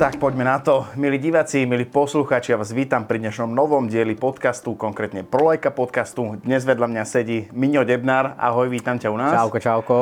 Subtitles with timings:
[0.00, 0.88] Tak poďme na to.
[0.96, 6.40] Milí diváci, milí poslucháči, ja vás vítam pri dnešnom novom dieli podcastu, konkrétne Prolejka podcastu.
[6.40, 8.32] Dnes vedľa mňa sedí Miňo Debnár.
[8.40, 9.36] Ahoj, vítam ťa u nás.
[9.36, 9.96] Čauko, čauko.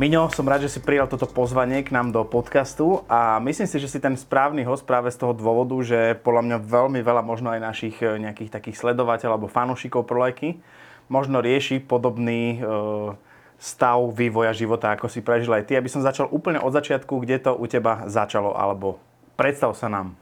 [0.00, 3.76] Miňo, som rád, že si prijal toto pozvanie k nám do podcastu a myslím si,
[3.76, 7.52] že si ten správny host práve z toho dôvodu, že podľa mňa veľmi veľa možno
[7.52, 10.56] aj našich eh, nejakých takých sledovateľov alebo fanúšikov prolejky
[11.10, 13.18] možno rieši podobný e,
[13.60, 15.76] stav vývoja života, ako si prežil aj ty.
[15.76, 18.96] Aby som začal úplne od začiatku, kde to u teba začalo, alebo
[19.36, 20.16] predstav sa nám.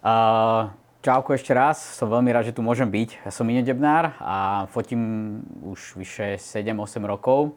[0.00, 0.72] Uh,
[1.04, 3.28] čauko ešte raz, som veľmi rád, že tu môžem byť.
[3.28, 7.52] Ja som Mine Debnár a fotím už vyše 7-8 rokov.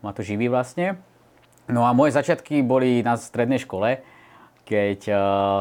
[0.00, 0.96] Ma to živí vlastne.
[1.68, 4.00] No a moje začiatky boli na strednej škole,
[4.64, 5.16] keď uh,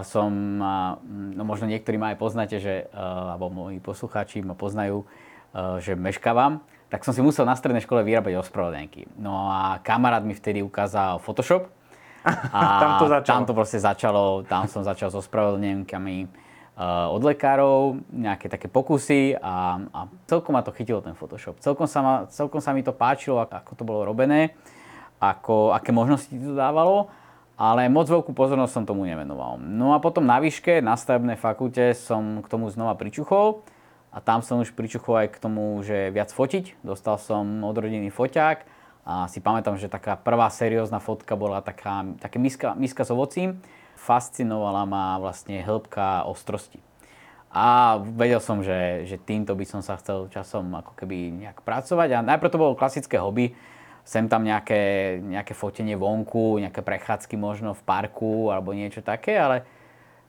[0.08, 0.31] som,
[0.63, 0.95] uh,
[1.35, 5.99] no možno niektorí ma aj poznáte, že, uh, alebo moji poslucháči ma poznajú, uh, že
[5.99, 9.09] meškávam tak som si musel na strednej škole vyrábať ospravedlnenky.
[9.17, 11.66] No a kamarát mi vtedy ukázal Photoshop.
[12.53, 13.33] A tam to začalo.
[13.33, 19.33] Tam to proste začalo, tam som začal so ospravedlnenkami uh, od lekárov, nejaké také pokusy
[19.41, 21.58] a, a celkom ma to chytilo ten Photoshop.
[21.66, 24.53] Celkom sa, ma, celkom sa mi to páčilo, ako to bolo robené,
[25.17, 27.09] ako, aké možnosti to dávalo,
[27.57, 29.57] ale moc veľkú pozornosť som tomu nevenoval.
[29.57, 33.66] No a potom na výške, na stavebnej fakulte som k tomu znova pričuchol
[34.14, 36.86] a tam som už pričuchol aj k tomu, že viac fotiť.
[36.86, 38.58] Dostal som od rodiny foťák
[39.09, 43.58] a si pamätám, že taká prvá seriózna fotka bola taká, také miska, miska s ovocím.
[43.97, 46.78] Fascinovala ma vlastne hĺbka ostrosti.
[47.53, 52.09] A vedel som, že, že týmto by som sa chcel časom ako keby nejak pracovať.
[52.17, 53.53] A najprv to bolo klasické hobby,
[54.03, 59.64] sem tam nejaké, nejaké fotenie vonku, nejaké prechádzky možno v parku alebo niečo také, ale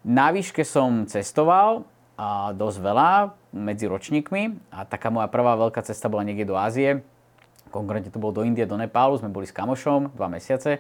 [0.05, 3.11] na výške som cestoval a dosť veľa
[3.51, 7.03] medzi ročníkmi a taká moja prvá veľká cesta bola niekde do Ázie.
[7.75, 10.79] Konkrétne to bolo do Indie, do Nepálu, sme boli s kamošom dva mesiace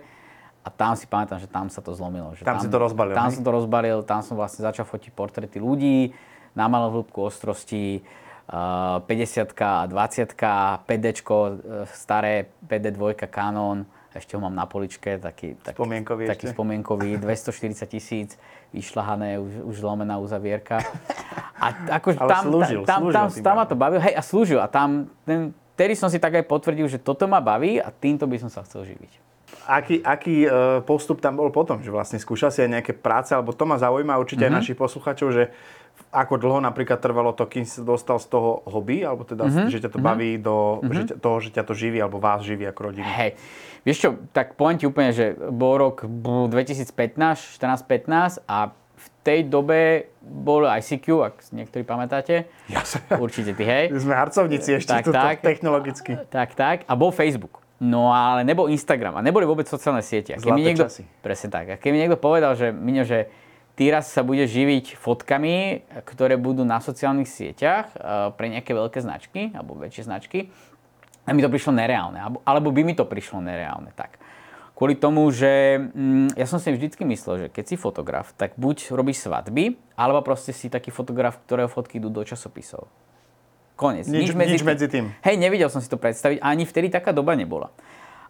[0.62, 2.38] a tam si pamätám, že tam sa to zlomilo.
[2.38, 3.34] Že tam, tam si to rozbalil, Tam ne?
[3.34, 6.14] som to rozbalil, tam som vlastne začal fotiť portréty ľudí
[6.54, 8.06] na malú hĺbku ostrosti,
[8.46, 10.36] 50 a 20
[10.84, 11.06] 5D,
[11.96, 18.30] staré PD2 Canon, ešte ho mám na poličke, taký, taký, spomienkový, taký spomienkový 240 tisíc,
[18.70, 20.82] vyšľahané, už, už zlomená uzavierka.
[21.58, 24.22] A ako, Ale tam, slúžil, tam, slúžil tam, tam, tam ma to bavilo, hej, a
[24.22, 24.58] slúžil.
[24.62, 28.26] A tam, ten, tedy som si tak aj potvrdil, že toto ma baví a týmto
[28.26, 29.22] by som sa chcel živiť.
[29.64, 30.48] Aký, aký e,
[30.84, 31.80] postup tam bol potom?
[31.80, 34.50] Že vlastne skúšal si aj nejaké práce, alebo to ma zaujíma určite mm-hmm.
[34.50, 34.60] aj mhm.
[34.60, 35.42] našich posluchačov, že
[36.14, 39.66] ako dlho napríklad trvalo to, kým si dostal z toho hobby, alebo teda, mm-hmm.
[39.66, 40.06] že ťa to mhm.
[40.06, 40.94] baví do mm-hmm.
[40.94, 43.04] že ťa, toho, že ťa to živí, alebo vás živí ako rodinu?
[43.04, 43.34] Hej,
[43.82, 46.86] vieš čo, tak poviem ti úplne, že bol rok 2015,
[47.58, 52.46] 14-15 a v tej dobe bol ICQ, ak niektorí pamätáte.
[52.70, 53.02] Ja sa...
[53.18, 53.90] Určite ty, hej.
[53.98, 56.16] Sme harcovníci ešte tak, tak, technologicky.
[56.30, 56.76] Tak, tak.
[56.86, 57.60] A bol Facebook.
[57.82, 60.38] No ale nebol Instagram a neboli vôbec sociálne siete.
[60.38, 61.02] Zlaté niekto, časy.
[61.20, 61.64] Presne tak.
[61.68, 63.28] A keď mi niekto povedal, že Miňo, že
[63.74, 68.98] ty raz sa bude živiť fotkami, ktoré budú na sociálnych sieťach uh, pre nejaké veľké
[69.02, 70.50] značky, alebo väčšie značky.
[71.24, 73.90] A mi to prišlo nereálne, alebo, alebo by mi to prišlo nereálne.
[73.96, 74.20] Tak.
[74.74, 78.90] Kvôli tomu, že mm, ja som si vždycky myslel, že keď si fotograf, tak buď
[78.90, 82.90] robíš svadby, alebo proste si taký fotograf, ktorého fotky idú do časopisov.
[83.74, 84.06] Konec.
[84.06, 85.14] Nič, nič, medzi, nič medzi tým.
[85.22, 87.74] Hej, nevidel som si to predstaviť, ani vtedy taká doba nebola.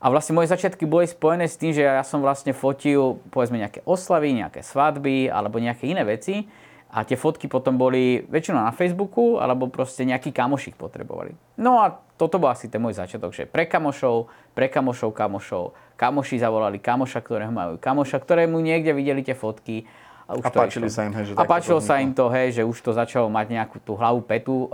[0.05, 3.81] A vlastne moje začiatky boli spojené s tým, že ja som vlastne fotil povedzme nejaké
[3.89, 6.45] oslavy, nejaké svadby alebo nejaké iné veci
[6.93, 11.33] a tie fotky potom boli väčšinou na Facebooku alebo proste nejaký kamošik potrebovali.
[11.57, 16.37] No a toto bol asi ten môj začiatok, že pre kamošov, pre kamošov, kamošov, kamoši
[16.37, 19.89] zavolali kamoša, ktorého majú kamoša, ktorému niekde videli tie fotky.
[20.29, 22.63] A, už a páčili sa im, hej, že A páčilo sa im to, hej, že
[22.63, 24.69] už to začalo mať nejakú tú hlavu petu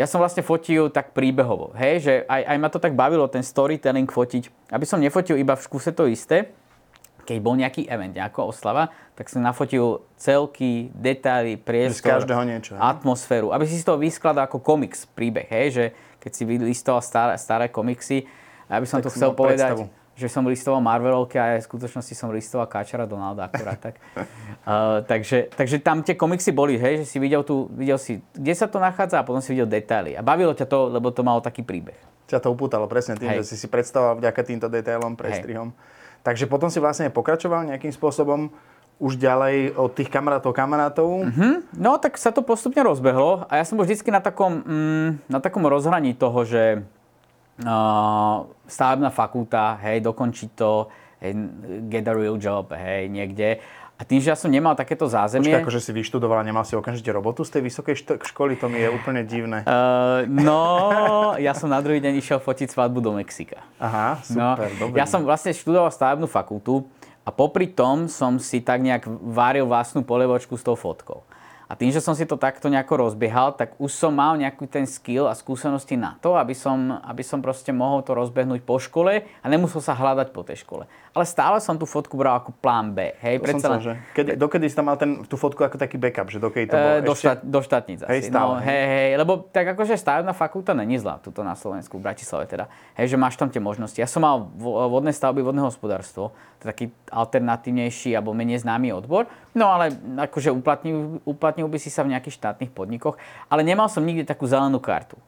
[0.00, 3.44] ja som vlastne fotil tak príbehovo, hej, že aj, aj ma to tak bavilo, ten
[3.44, 6.56] storytelling fotiť, aby som nefotil iba v škuse to isté,
[7.28, 12.72] keď bol nejaký event, nejaká oslava, tak som nafotil celky, detaily, priestor, z každého niečo,
[12.74, 12.80] hej?
[12.80, 15.84] atmosféru, aby si z toho vyskladal ako komiks, príbeh, hej, že
[16.16, 18.24] keď si vylistoval staré, staré komiksy,
[18.72, 22.12] aby som tak to chcel povedať, predstavu že som listoval Marvelovky a aj v skutočnosti
[22.12, 23.96] som listoval Káčara Donalda akurát tak.
[24.12, 28.52] uh, takže, takže tam tie komiksy boli, hej, že si videl, tu, videl si, kde
[28.52, 30.12] sa to nachádza a potom si videl detaily.
[30.12, 31.96] A bavilo ťa to, lebo to malo taký príbeh.
[32.28, 33.40] Ťa to upútalo presne tým, hej.
[33.40, 35.72] že si si predstavoval vďaka týmto detailom, prestrihom.
[35.72, 35.98] Hej.
[36.20, 38.52] Takže potom si vlastne pokračoval nejakým spôsobom
[39.00, 41.24] už ďalej od tých kamarátov, kamarátov?
[41.24, 41.80] Mm-hmm.
[41.80, 45.40] No tak sa to postupne rozbehlo a ja som bol vždycky na takom, mm, na
[45.40, 46.84] takom rozhraní toho, že
[48.66, 50.88] stavebná fakulta, hej, dokončiť to,
[51.20, 51.32] hej,
[51.92, 53.60] get a real job, hej, niekde.
[54.00, 55.52] A tým, že ja som nemal takéto zázemie...
[55.52, 58.80] Počkaj, akože si vyštudovala, nemal si okamžite robotu z tej vysokej što- školy, to mi
[58.80, 59.60] je úplne divné.
[59.68, 63.60] Uh, no, ja som na druhý deň išiel fotiť svadbu do Mexika.
[63.76, 64.96] Aha, super, no, dobrý.
[64.96, 66.88] Ja som vlastne študoval stavebnú fakultu
[67.20, 71.20] a popri tom som si tak nejak váril vlastnú polievočku s tou fotkou.
[71.70, 74.90] A tým, že som si to takto nejako rozbiehal, tak už som mal nejaký ten
[74.90, 79.22] skill a skúsenosti na to, aby som, aby som proste mohol to rozbehnúť po škole
[79.22, 80.90] a nemusel sa hľadať po tej škole.
[81.10, 83.10] Ale stále som tú fotku bral ako plán B.
[83.18, 83.92] Hej, To som chcel, že...
[84.14, 86.94] Kedy, dokedy si tam mal ten, tú fotku ako taký backup, že dokedy to bolo
[86.94, 87.26] E, do, ešte...
[87.26, 88.10] štát, do štátnic asi.
[88.14, 91.98] Hej, stále, no, hej, hej, lebo tak akože stavebná fakulta není zlá tuto na Slovensku,
[91.98, 92.70] v Bratislave teda.
[92.94, 93.98] Hej, že máš tam tie možnosti.
[93.98, 96.30] Ja som mal vo- vodné stavby, vodné hospodárstvo,
[96.62, 99.90] to je taký alternatívnejší alebo menej známy odbor, no ale
[100.30, 103.18] akože uplatnil, uplatnil by si sa v nejakých štátnych podnikoch,
[103.50, 105.18] ale nemal som nikdy takú zelenú kartu.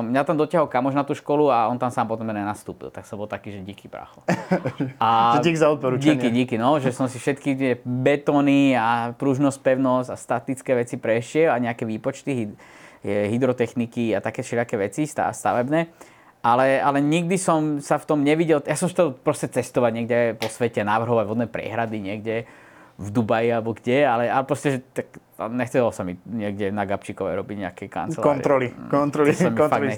[0.00, 3.20] Mňa tam dotiahol kamoš na tú školu a on tam sám potom nenastúpil, tak som
[3.20, 4.24] bol taký, že díky bracho.
[4.96, 6.16] A dík za odporúčanie.
[6.16, 10.96] Díky, díky, no, že som si všetky tie betóny a pružnosť, pevnosť a statické veci
[10.96, 12.56] prešiel a nejaké výpočty
[13.04, 15.92] hydrotechniky a také všelijaké veci sta- stavebné.
[16.40, 20.48] Ale, ale nikdy som sa v tom nevidel, ja som chcel proste cestovať niekde po
[20.48, 22.48] svete, navrhovať vodné prehrady niekde
[22.98, 25.06] v Dubaji alebo kde, ale, ale proste, že tak,
[25.54, 28.26] nechcelo sa mi niekde na Gabčíkové robiť nejaké kancelárie.
[28.26, 29.94] Kontroly, kontroly, To kontroly.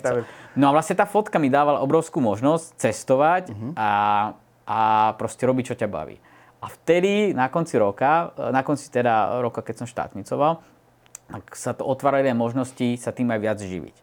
[0.52, 3.69] No a vlastne tá fotka mi dávala obrovskú možnosť cestovať Mhm.
[3.73, 3.91] a,
[4.69, 4.79] a
[5.17, 6.20] proste robiť, čo ťa baví.
[6.61, 10.61] A vtedy, na konci roka, na konci teda roka, keď som štátnicoval,
[11.32, 13.97] tak sa to otvárali možnosti sa tým aj viac živiť.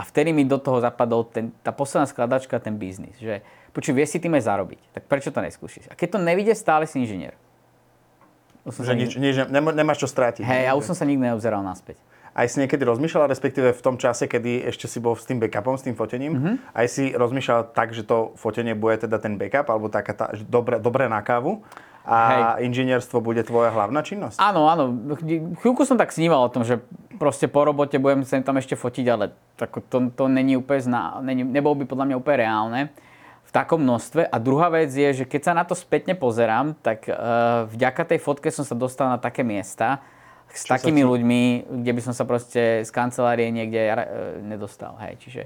[0.00, 3.44] A vtedy mi do toho zapadol ten, tá posledná skladačka, ten biznis, že
[3.76, 5.92] počuj, vieš si tým aj zarobiť, tak prečo to neskúšiš?
[5.92, 7.36] A keď to nevidie, stále si inžinier.
[8.72, 10.40] Už Že nič, nič, nemá- nemáš čo strátiť.
[10.40, 11.98] Hej, ja už som sa nikdy neobzeral naspäť.
[12.30, 15.74] Aj si niekedy rozmýšľal, respektíve v tom čase, kedy ešte si bol s tým backupom,
[15.74, 16.52] s tým fotením, Mhm.
[16.72, 20.44] aj si rozmýšľal tak, že to fotenie bude teda ten backup, alebo taká tá, že
[20.44, 21.66] dobre, dobre na kávu
[22.02, 22.18] a
[22.56, 24.38] inžinierstvo bude tvoja hlavná činnosť?
[24.38, 24.94] Áno, áno.
[25.58, 26.78] Chvíľku som tak sníval o tom, že
[27.18, 29.24] proste po robote budem sem tam ešte fotiť, ale
[29.54, 32.80] tak to, to není úplne zná, není, nebolo by podľa mňa úplne reálne
[33.50, 34.30] v takom množstve.
[34.30, 38.22] A druhá vec je, že keď sa na to spätne pozerám, tak uh, vďaka tej
[38.22, 39.98] fotke som sa dostal na také miesta
[40.54, 41.42] s Čo takými ti- ľuďmi,
[41.82, 43.98] kde by som sa proste z kancelárie niekde uh,
[44.38, 44.94] nedostal.
[45.02, 45.42] Hej, čiže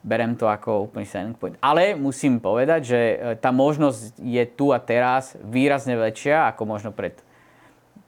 [0.00, 1.60] berem to ako úplný selling point.
[1.60, 6.90] Ale musím povedať, že e, tá možnosť je tu a teraz výrazne väčšia ako možno
[6.90, 7.22] pred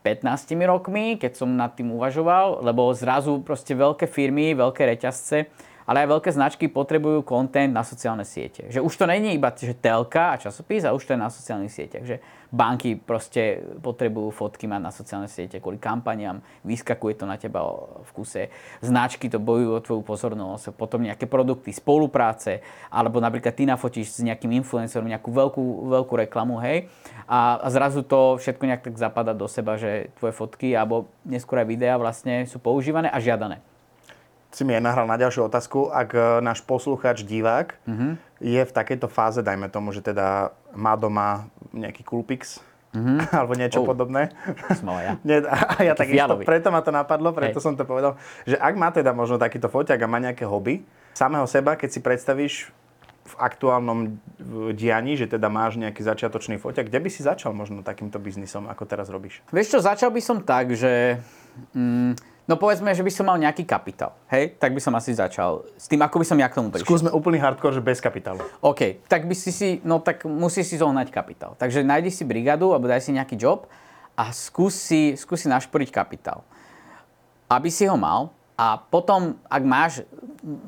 [0.02, 5.48] 15 rokmi, keď som nad tým uvažoval, lebo zrazu proste veľké firmy, veľké reťazce,
[5.84, 8.68] ale aj veľké značky potrebujú content na sociálne siete.
[8.72, 11.72] Že už to není iba že telka a časopis, a už to je na sociálnych
[11.72, 12.04] sieťach.
[12.04, 12.16] Že
[12.54, 17.66] banky proste potrebujú fotky mať na sociálne siete kvôli kampaniám, vyskakuje to na teba
[18.00, 18.48] v kuse.
[18.78, 22.62] Značky to bojujú o tvoju pozornosť, potom nejaké produkty, spolupráce,
[22.94, 26.86] alebo napríklad ty nafotíš s nejakým influencerom nejakú veľkú, veľkú reklamu, hej,
[27.26, 31.58] a, a zrazu to všetko nejak tak zapadá do seba, že tvoje fotky alebo neskôr
[31.58, 33.73] aj videá vlastne sú používané a žiadané.
[34.54, 35.90] Si mi aj nahral na ďalšiu otázku.
[35.90, 38.06] Ak e, náš poslucháč, divák, Mhm.
[38.38, 42.62] je v takejto fáze, dajme tomu, že teda má doma nejaký Coolpix,
[43.34, 43.86] alebo niečo Oh.
[43.86, 44.30] podobné.
[44.72, 45.18] Som ja.
[45.26, 46.46] Nie, a ja takisto, fialový.
[46.46, 47.64] preto ma to napadlo, preto Hej.
[47.64, 48.14] som to povedal,
[48.44, 51.98] že ak má teda možno takýto foťak a má nejaké hobby, samého seba, keď si
[51.98, 52.54] predstavíš
[53.24, 54.20] v aktuálnom
[54.70, 58.84] dianí, že teda máš nejaký začiatočný foťak, kde by si začal možno takýmto biznisom, ako
[58.84, 59.40] teraz robíš?
[59.48, 61.18] Vieš čo, začal by som tak, že...
[61.72, 64.56] Mm, no povedzme, že by som mal nejaký kapitál, hej?
[64.56, 66.88] Tak by som asi začal s tým, ako by som ja k tomu prišiel.
[66.88, 68.44] Skúsme úplný hardcore, že bez kapitálu.
[68.60, 71.56] OK, tak by si si, no tak musíš si zohnať kapitál.
[71.56, 73.68] Takže nájdi si brigadu alebo daj si nejaký job
[74.14, 76.46] a skús si, skús si našporiť kapitál.
[77.50, 79.92] Aby si ho mal a potom, ak máš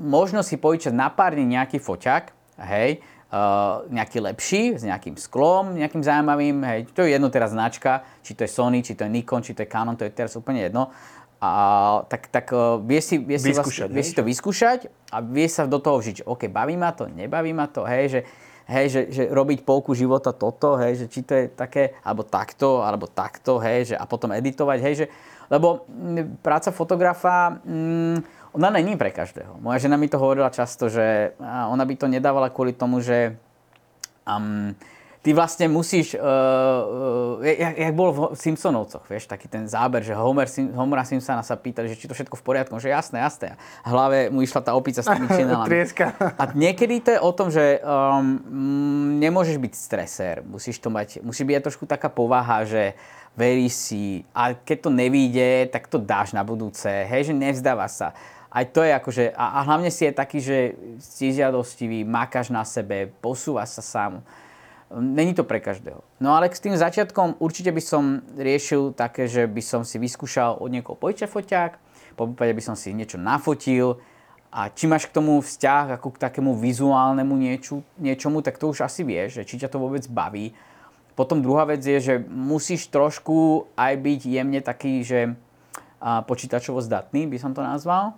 [0.03, 2.35] možnosť si požičať na pár dní nejaký foťak,
[2.67, 2.99] hej,
[3.31, 8.35] uh, nejaký lepší, s nejakým sklom, nejakým zaujímavým, hej, to je jedno teraz značka, či
[8.35, 10.67] to je Sony, či to je Nikon, či to je Canon, to je teraz úplne
[10.67, 10.91] jedno.
[11.47, 14.09] A, tak, tak uh, vie si, vie si, Vyskúšať, vlastne, vie hej?
[14.11, 14.81] si to vyskúšať
[15.15, 18.11] a vie sa do toho vžiť, že OK, baví ma to, nebaví ma to, hej,
[18.11, 18.21] že,
[18.67, 22.83] hej, že, že robiť polku života toto, hej, že či to je také, alebo takto,
[22.83, 25.07] alebo takto, hej, že a potom editovať, hej, že,
[25.47, 28.19] lebo mm, práca fotografa, mm,
[28.57, 29.61] ona není pre každého.
[29.61, 33.37] Moja žena mi to hovorila často, že ona by to nedávala kvôli tomu, že
[34.25, 34.73] um,
[35.27, 40.15] ty vlastne musíš, uh, uh, jak, jak bol v Simpsonovcoch, vieš, taký ten záber, že
[40.15, 43.59] Homer, Sim, Homera Simpsona sa pýtali, že či to všetko v poriadku, že jasné, jasné.
[43.83, 45.83] A hlave mu išla tá opica s tými činelami.
[46.39, 48.39] A niekedy to je o tom, že um,
[49.19, 52.95] nemôžeš byť stresér, musíš to mať, musí byť aj trošku taká povaha, že
[53.35, 58.09] veríš si a keď to nevíde, tak to dáš na budúce, hej, že nevzdávaš sa.
[58.47, 62.63] Aj to je akože, a, a hlavne si je taký, že si žiadostivý, makáš na
[62.63, 64.23] sebe, posúvaš sa sám.
[64.95, 65.99] Není to pre každého.
[66.23, 70.63] No ale s tým začiatkom určite by som riešil také, že by som si vyskúšal
[70.63, 71.73] od niekoho požičať foťák,
[72.15, 73.99] po prípade by som si niečo nafotil
[74.55, 78.87] a či máš k tomu vzťah ako k takému vizuálnemu nieču, niečomu, tak to už
[78.87, 80.55] asi vieš, že či ťa to vôbec baví.
[81.19, 85.35] Potom druhá vec je, že musíš trošku aj byť jemne taký, že
[86.01, 88.15] počítačovo zdatný, by som to nazval.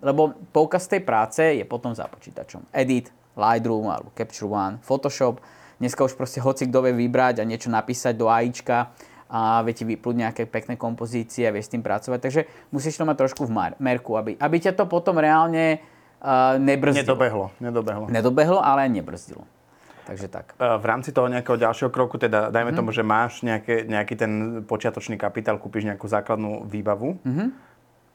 [0.00, 2.64] lebo poukaz tej práce je potom za počítačom.
[2.72, 5.40] Edit, Lightroom alebo Capture One, Photoshop,
[5.84, 8.96] Dneska už proste hoci kto vie vybrať a niečo napísať do AIčka
[9.28, 12.24] a vie ti vyplúť nejaké pekné kompozície a vie s tým pracovať.
[12.24, 12.40] Takže
[12.72, 15.84] musíš to mať trošku v merku, aby, aby ťa to potom reálne
[16.24, 17.04] uh, nebrzdilo.
[17.04, 18.04] Nedobehlo, nedobehlo.
[18.08, 19.44] Nedobehlo, ale aj nebrzdilo.
[20.08, 20.56] Takže tak.
[20.56, 22.78] V rámci toho nejakého ďalšieho kroku, teda dajme mm.
[22.80, 24.32] tomu, že máš nejaké, nejaký ten
[24.64, 27.20] počiatočný kapitál, kúpiš nejakú základnú výbavu.
[27.20, 27.73] Mm-hmm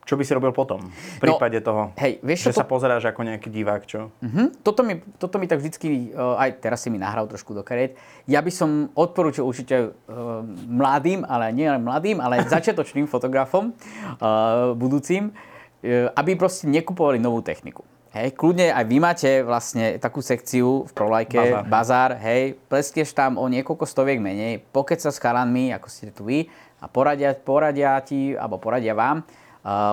[0.10, 0.82] čo by si robil potom?
[0.90, 2.60] V no, prípade no, toho, hej, vieš, že to...
[2.62, 4.10] sa pozeráš ako nejaký divák, čo?
[4.10, 4.50] Uh-huh.
[4.66, 7.94] Toto, mi, toto mi tak vždycky, uh, aj teraz si mi nahral trošku do kariet,
[8.26, 14.74] ja by som odporúčil určite uh, mladým, ale nie len mladým, ale začiatočným fotografom, uh,
[14.74, 17.86] budúcim, uh, aby proste nekupovali novú techniku.
[18.10, 23.38] Hej, kľudne aj vy máte vlastne takú sekciu v Prolajke, bazár, bazár hej, pleskieš tam
[23.38, 26.50] o niekoľko stoviek menej, pokeď sa s chalanmi, ako ste tu vy,
[26.82, 29.22] a poradia, poradia ti, alebo poradia vám,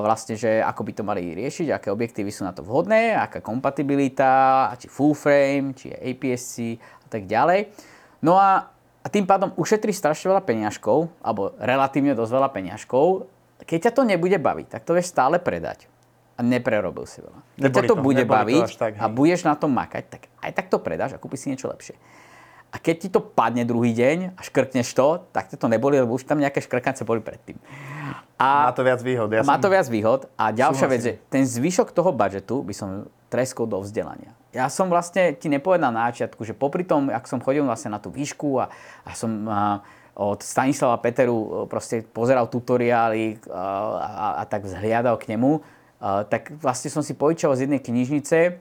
[0.01, 4.71] vlastne, že ako by to mali riešiť, aké objektívy sú na to vhodné, aká kompatibilita,
[4.79, 7.75] či full frame, či APS-C a tak ďalej.
[8.23, 8.71] No a,
[9.03, 13.07] a tým pádom ušetrí strašne veľa peňažkov, alebo relatívne dosť veľa peňažkov.
[13.67, 15.91] Keď ťa to nebude baviť, tak to vieš stále predať.
[16.37, 17.41] A neprerobil si veľa.
[17.57, 20.53] Keď ťa to, to bude baviť to tak, a budeš na tom makať, tak aj
[20.53, 21.97] tak to predáš a kúpiš si niečo lepšie.
[22.77, 26.29] A keď ti to padne druhý deň a škrtneš to, tak to neboli, lebo už
[26.29, 27.57] tam nejaké škrkance boli predtým.
[28.37, 29.33] A má to viac výhod.
[29.33, 29.65] Ja má som...
[29.65, 30.29] to viac výhod.
[30.37, 32.89] A ďalšia vec je, ten zvyšok toho budžetu by som
[33.33, 34.37] treskol do vzdelania.
[34.53, 38.01] Ja som vlastne ti nepovedal na začiatku, že popri tom, ak som chodil vlastne na
[38.01, 38.69] tú výšku a,
[39.09, 39.81] a som a,
[40.13, 43.65] od Stanislava Peteru proste pozeral tutoriály a,
[44.05, 45.65] a, a tak vzhliadal k nemu,
[45.97, 48.61] a, tak vlastne som si požičal z jednej knižnice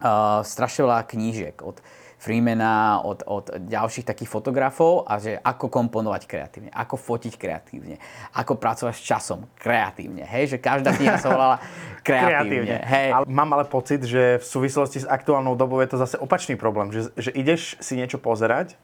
[0.00, 1.60] a, strašne veľa knížiek.
[1.60, 1.76] Od,
[2.24, 8.00] Freemana, od, od ďalších takých fotografov a že ako komponovať kreatívne, ako fotiť kreatívne,
[8.32, 10.24] ako pracovať s časom kreatívne.
[10.24, 11.60] Hej, že každá kniha sa volala
[12.00, 12.32] kreatívne.
[12.64, 12.78] kreatívne.
[12.80, 13.08] Hej.
[13.12, 16.88] Ale mám ale pocit, že v súvislosti s aktuálnou dobou je to zase opačný problém,
[16.88, 18.80] že, že ideš si niečo pozerať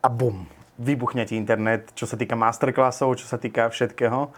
[0.00, 0.48] a bum,
[0.80, 4.32] vybuchne ti internet, čo sa týka masterclassov, čo sa týka všetkého.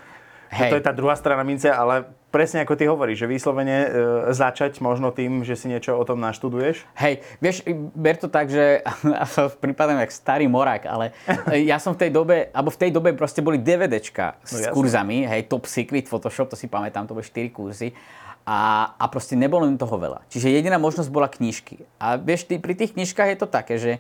[0.53, 0.69] Hej.
[0.69, 3.89] To je tá druhá strana mince, ale presne ako ty hovoríš, že vyslovene e,
[4.37, 6.85] začať možno tým, že si niečo o tom naštuduješ?
[7.01, 7.65] Hej, vieš,
[7.97, 8.85] ber to tak, že
[9.65, 11.17] prípadem jak starý morák, ale
[11.57, 15.25] ja som v tej dobe, alebo v tej dobe proste boli DVDčka s no, kurzami,
[15.25, 17.97] hej, Top Secret Photoshop, to si pamätám, to boli 4 kurzy.
[18.43, 20.27] A, a proste nebolo im toho veľa.
[20.27, 21.87] Čiže jediná možnosť bola knižky.
[22.03, 23.93] A vieš, ty, pri tých knižkách je to také, že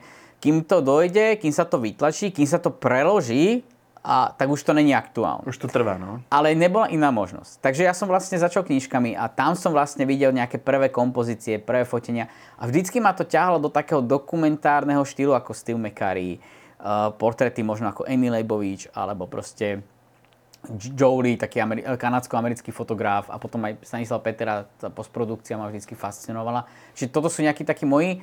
[0.42, 3.62] kým to dojde, kým sa to vytlačí, kým sa to preloží
[4.02, 5.47] a tak už to není aktuálne.
[5.47, 6.18] Už to trvá, no.
[6.26, 7.62] Ale nebola iná možnosť.
[7.62, 11.87] Takže ja som vlastne začal knižkami a tam som vlastne videl nejaké prvé kompozície, prvé
[11.87, 12.26] fotenia
[12.59, 16.42] a vždycky ma to ťahlo do takého dokumentárneho štýlu ako Steve McCurry,
[16.82, 19.87] uh, portréty možno ako Annie Leibovich alebo proste
[20.71, 26.71] Jolie, taký ameri- kanadsko-americký fotograf a potom aj Stanislav Petera, tá postprodukcia ma vždycky fascinovala.
[26.94, 28.23] Čiže toto sú nejakí takí moji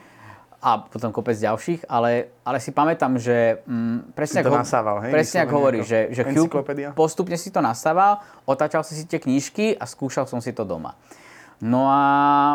[0.59, 5.11] a potom kopec ďalších, ale, ale si pamätám, že mm, presne, ako, nasával, hej?
[5.15, 6.59] presne ako hovorí, že, že chvíľku
[6.91, 10.99] postupne si to nastával, otáčal si si tie knižky a skúšal som si to doma.
[11.59, 12.03] No a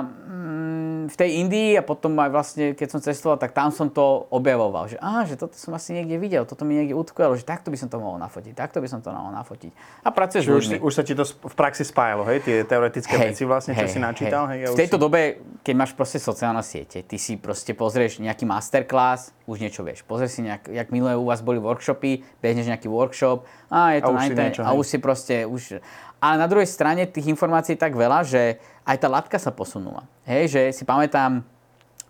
[0.05, 0.74] mm,
[1.15, 4.91] v tej Indii a potom aj vlastne, keď som cestoval, tak tam som to objavoval,
[4.91, 7.79] že, á, že toto som asi niekde videl, toto mi niekde utkvelo, že takto by
[7.79, 9.71] som to mohol nafotiť, takto by som to mohol nafotiť.
[10.03, 13.47] A pracuješ už, už sa ti to v praxi spájalo, hej, tie teoretické hej, veci
[13.47, 14.51] vlastne, hej, čo si načítal.
[14.51, 15.03] Hej, hej v tejto si...
[15.07, 15.21] dobe,
[15.63, 20.03] keď máš proste sociálne siete, ty si proste pozrieš nejaký masterclass, už niečo vieš.
[20.03, 24.11] Pozrieš si nejak, jak minulé u vás boli workshopy, behneš nejaký workshop, a je to
[24.11, 25.79] a na internet, a už si proste, už...
[26.25, 30.05] Ale na druhej strane tých informácií je tak veľa, že aj tá latka sa posunula.
[30.29, 31.45] Hej, že si pamätám,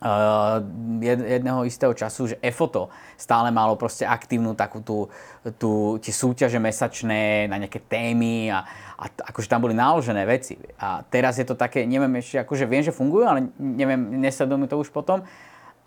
[0.05, 0.61] Uh,
[1.01, 5.09] jedného istého času, že EFOTO stále malo proste aktívnu takú tú,
[5.57, 8.69] tú, tie súťaže mesačné na nejaké témy a,
[9.01, 10.61] a akože tam boli naložené veci.
[10.77, 14.77] A teraz je to také, neviem ešte, akože viem, že fungujú, ale neviem, nesledujem to
[14.77, 15.25] už potom.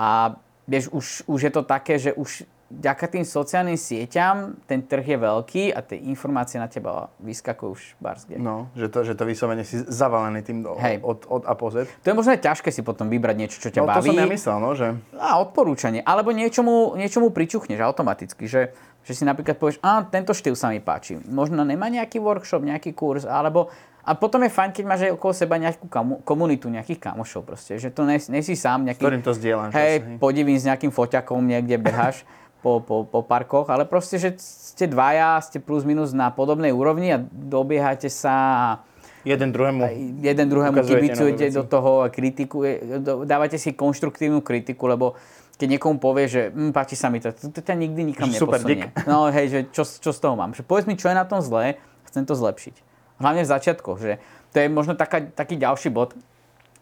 [0.02, 0.34] A
[0.66, 5.18] vieš, už, už je to také, že už vďaka tým sociálnym sieťam ten trh je
[5.18, 8.36] veľký a tie informácie na teba vyskakujú už barsge.
[8.36, 11.00] No, že to, že to vyslovene si zavalený tým do, Hej.
[11.00, 11.88] od, od A po Z.
[12.04, 14.12] To je možno aj ťažké si potom vybrať niečo, čo ťa no, baví.
[14.12, 14.88] to som ja myslel, no, že...
[15.16, 16.04] A odporúčanie.
[16.04, 18.76] Alebo niečomu, niečomu pričuchneš automaticky, že,
[19.08, 21.16] že si napríklad povieš, a tento štýl sa mi páči.
[21.24, 23.72] Možno nemá nejaký workshop, nejaký kurz, alebo
[24.08, 27.76] A potom je fajn, keď máš aj okolo seba nejakú kamu, komunitu, nejakých kamošov proste,
[27.76, 29.04] že to nes, nesi sám nejaký...
[29.04, 29.76] Ktorým to zdieľaš.
[29.76, 30.16] Hej.
[30.16, 32.24] podivím s nejakým foťakom niekde beháš
[32.68, 37.16] po, po, po parkoch, ale proste, že ste dvaja, ste plus minus na podobnej úrovni
[37.16, 38.68] a dobiehate sa a
[39.24, 39.80] Jeden druhému.
[40.24, 45.16] jeden druhému kibicujete do toho a kritikuje, do- dávate si konštruktívnu kritiku, lebo
[45.58, 48.40] keď niekomu povie, že hm, páči sa mi to, to, to ťa nikdy nikam Že
[48.40, 48.88] super, neposunie.
[49.08, 50.56] No hej, že čo, čo z toho mám?
[50.56, 52.76] Že povedz mi, čo je na tom zlé, chcem to zlepšiť.
[53.20, 54.22] Hlavne v začiatkoch, že
[54.54, 56.14] to je možno taká, taký ďalší bod,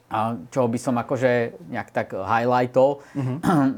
[0.06, 3.34] a čo by som akože nejak tak highlightol Mhm.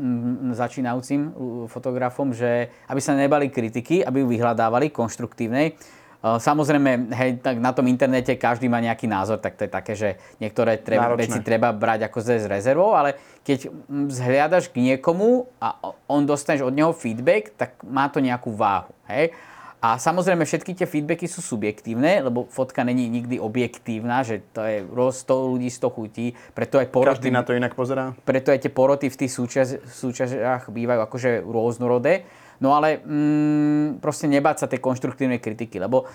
[0.59, 1.21] začínajúcim
[1.67, 5.75] fotografom, že aby sa nebali kritiky, aby ju vyhľadávali konštruktívnej.
[6.17, 9.93] Uh, Samozrejme, hej, tak na tom internete každý má nejaký názor, tak to je také,
[9.93, 10.09] že
[10.41, 11.29] niektoré treba, Náročné.
[11.29, 13.13] veci treba brať ako z rezervou, ale
[13.45, 13.69] keď
[14.09, 15.77] zhliadaš k niekomu a
[16.09, 18.89] on dostaneš od neho feedback, tak má to nejakú váhu.
[19.05, 19.29] Hej?
[19.77, 24.81] A samozrejme všetky tie feedbacky sú subjektívne, lebo fotka není nikdy objektívna, že to je
[24.89, 26.25] roz 100 ľudí 100 chutí,
[26.57, 28.17] preto aj poroty, Každý na to inak pozerá.
[28.25, 32.25] preto aj tie poroty v tých súčas, súťažiach bývajú akože rôznorodé.
[32.57, 36.09] No ale mm, proste nebáť sa tej konštruktívnej kritiky, lebo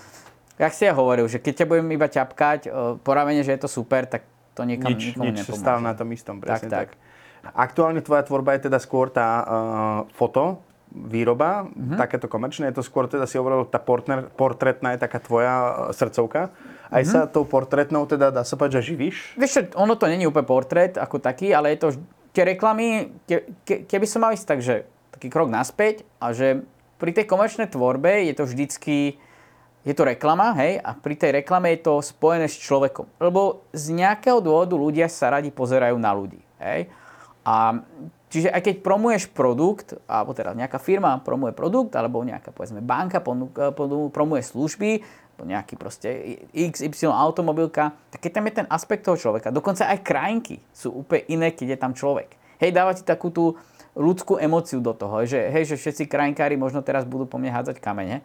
[0.58, 3.70] jak si ja hovoril, že keď ťa budem iba ťapkať, e, poravene, že je to
[3.70, 4.26] super, tak
[4.58, 5.62] to niekam Nič, nikomu nič nepomôže.
[5.62, 6.98] stále na tom istom, presne Tak, tak.
[7.54, 9.46] Aktuálne tvoja tvorba je teda skôr tá uh,
[10.14, 10.62] foto,
[10.92, 11.96] výroba, Mhm.
[11.96, 15.66] takéto komerčné, je to skôr teda si hovoril, tá portner, portrétna je taká tvoja uh,
[15.96, 16.52] srdcovka.
[16.92, 17.08] Aj Mhm.
[17.08, 19.16] sa tou portrétnou teda dá sa povedať, že živíš?
[19.40, 21.88] Vieš ono to není úplne portrét ako taký, ale je to,
[22.36, 24.84] tie reklamy, ke, ke, keby som mal ísť tak, že
[25.16, 26.64] taký krok naspäť a že
[27.00, 29.16] pri tej komerčnej tvorbe je to vždycky,
[29.82, 33.08] je to reklama, hej, a pri tej reklame je to spojené s človekom.
[33.18, 36.86] Lebo z nejakého dôvodu ľudia sa radi pozerajú na ľudí, hej.
[37.42, 37.82] A
[38.32, 43.20] čiže aj keď promuješ produkt, alebo teda nejaká firma promuje produkt, alebo nejaká povedzme banka
[43.20, 43.52] ponu,
[44.08, 45.04] promuje služby,
[45.36, 46.08] alebo nejaký proste
[46.56, 51.28] XY automobilka, tak keď tam je ten aspekt toho človeka, dokonca aj krajinky sú úplne
[51.28, 52.40] iné, keď je tam človek.
[52.56, 53.60] Hej, dáva ti takú tú
[53.92, 57.76] ľudskú emóciu do toho, že, hej, že všetci krajinkári možno teraz budú po mne hádzať
[57.76, 58.24] kamene.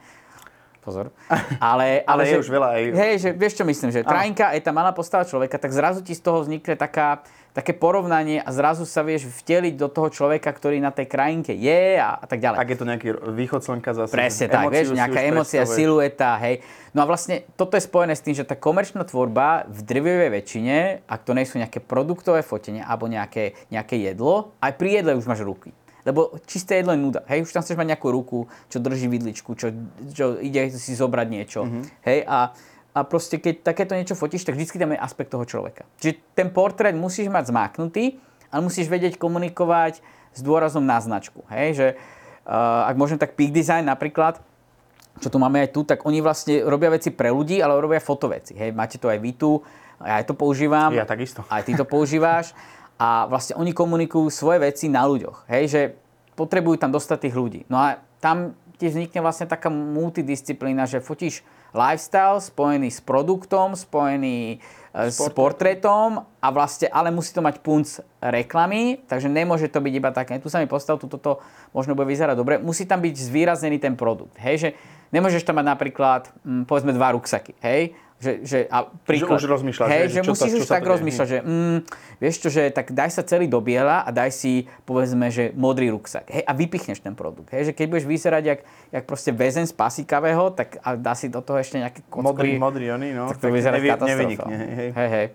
[0.88, 1.12] Pozor.
[1.60, 4.64] Ale, Ale je že, už veľa aj- Hej, že vieš čo myslím, že krajinka je
[4.64, 8.88] tá malá postava človeka, tak zrazu ti z toho vznikne taká, také porovnanie a zrazu
[8.88, 12.56] sa vieš vteliť do toho človeka, ktorý na tej krajinke je a, a tak ďalej.
[12.56, 14.16] Ak je to nejaký východ slnka zase.
[14.16, 16.64] Presne tak, vieš, nejaká emocia, silueta, hej.
[16.96, 21.04] No a vlastne toto je spojené s tým, že tá komerčná tvorba v drvivej väčšine,
[21.04, 25.28] ak to nie sú nejaké produktové fotenia alebo nejaké, nejaké jedlo, aj pri jedle už
[25.28, 25.76] máš ruky.
[26.08, 27.22] Lebo čisté jedlo je nuda.
[27.28, 29.76] Hej, už tam chceš mať nejakú ruku, čo drží vidličku, čo,
[30.16, 31.68] čo ide si zobrať niečo.
[31.68, 31.80] Mhm.
[32.08, 32.56] Hej, a,
[32.96, 35.84] a proste keď takéto niečo fotíš, tak vždy tam je aspekt toho človeka.
[36.00, 38.16] Čiže ten portrét musíš mať zmáknutý,
[38.48, 40.00] ale musíš vedieť komunikovať
[40.32, 41.44] s dôrazom na značku.
[41.52, 41.88] Hej, že
[42.48, 44.40] uh, ak môžem tak Peak Design napríklad,
[45.18, 48.54] čo tu máme aj tu, tak oni vlastne robia veci pre ľudí, ale robia fotoveci.
[48.56, 49.60] Hej, máte to aj vy tu,
[49.98, 50.94] ja aj to používam.
[50.94, 51.42] Ja takisto.
[51.50, 52.54] Aj ty to používaš.
[52.98, 55.46] A vlastne oni komunikujú svoje veci na ľuďoch.
[55.50, 55.82] Hej, že
[56.38, 57.62] potrebujú tam dostať tých ľudí.
[57.70, 61.42] No a tam ti vznikne vlastne taká multidisciplína, že fotíš
[61.74, 68.02] lifestyle spojený s produktom, spojený e, s portrétom a vlastne, ale musí to mať punc
[68.22, 71.42] reklamy, takže nemôže to byť iba také, tu sa mi postav, toto
[71.74, 74.70] možno bude vyzerať dobre, musí tam byť zvýraznený ten produkt, hej, že
[75.12, 79.88] nemôžeš tam mať napríklad, hm, povedzme, dva ruksaky, hej, že, že a príklad, už rozmýšľaš,
[79.94, 81.78] hej, že to- musíš čo už tak to rozmýšľať, že mm,
[82.18, 85.94] vieš čo, že tak daj sa celý do biela a daj si, povedzme, že modrý
[85.94, 86.26] ruksak.
[86.34, 87.54] Hej, a vypichneš ten produkt.
[87.54, 91.30] Hej, že keď budeš vyzerať jak, jak proste väzen z pasíkavého, tak a dá si
[91.30, 92.26] do toho ešte nejaké kocky.
[92.26, 93.30] Modrý, modrý, oni, no.
[93.30, 95.10] tak to vyzerá nevy- nevynikne, hej, hej.
[95.14, 95.28] hej.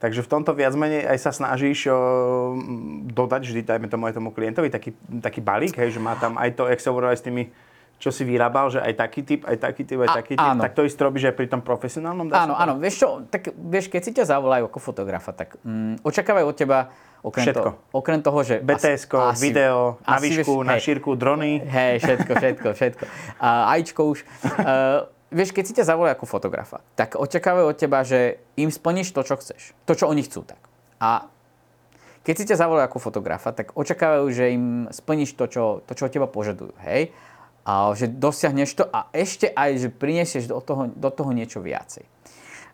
[0.00, 1.98] Takže v tomto viac menej aj sa snažíš o,
[3.12, 6.56] dodať vždy, dajme tomu aj tomu klientovi, taký, taký balík, hej, že má tam aj
[6.56, 7.52] to, aj s tými,
[8.00, 10.48] čo si vyrábal, že aj taký typ, aj taký typ, aj A- taký typ.
[10.48, 10.64] áno.
[10.64, 12.32] Tak to isté robíš aj pri tom profesionálnom?
[12.32, 16.46] Áno, áno, vieš čo, tak vieš, keď si ťa zavolajú ako fotografa, tak mm, očakávajú
[16.48, 16.88] od teba
[17.20, 17.60] okrem, Všetko.
[17.60, 18.64] toho, okrem toho, že...
[18.64, 19.04] bts
[19.36, 20.82] video, na výšku, vieš- na hej.
[20.88, 21.60] šírku, drony.
[21.60, 23.04] Hej, všetko, všetko, všetko.
[23.36, 24.18] A ajíčko už.
[24.24, 25.04] Uh,
[25.36, 29.20] vieš, keď si ťa zavolajú ako fotografa, tak očakávajú od teba, že im splníš to,
[29.20, 29.76] čo chceš.
[29.84, 30.60] To, čo oni chcú, tak.
[30.96, 31.28] A
[32.20, 36.04] keď si ťa zavolajú ako fotografa, tak očakávajú, že im splníš to, čo, to, čo
[36.08, 36.76] od teba požadujú.
[36.84, 37.12] Hej?
[37.70, 42.02] A že dosiahneš to a ešte aj, že prinesieš do toho, do toho niečo viacej.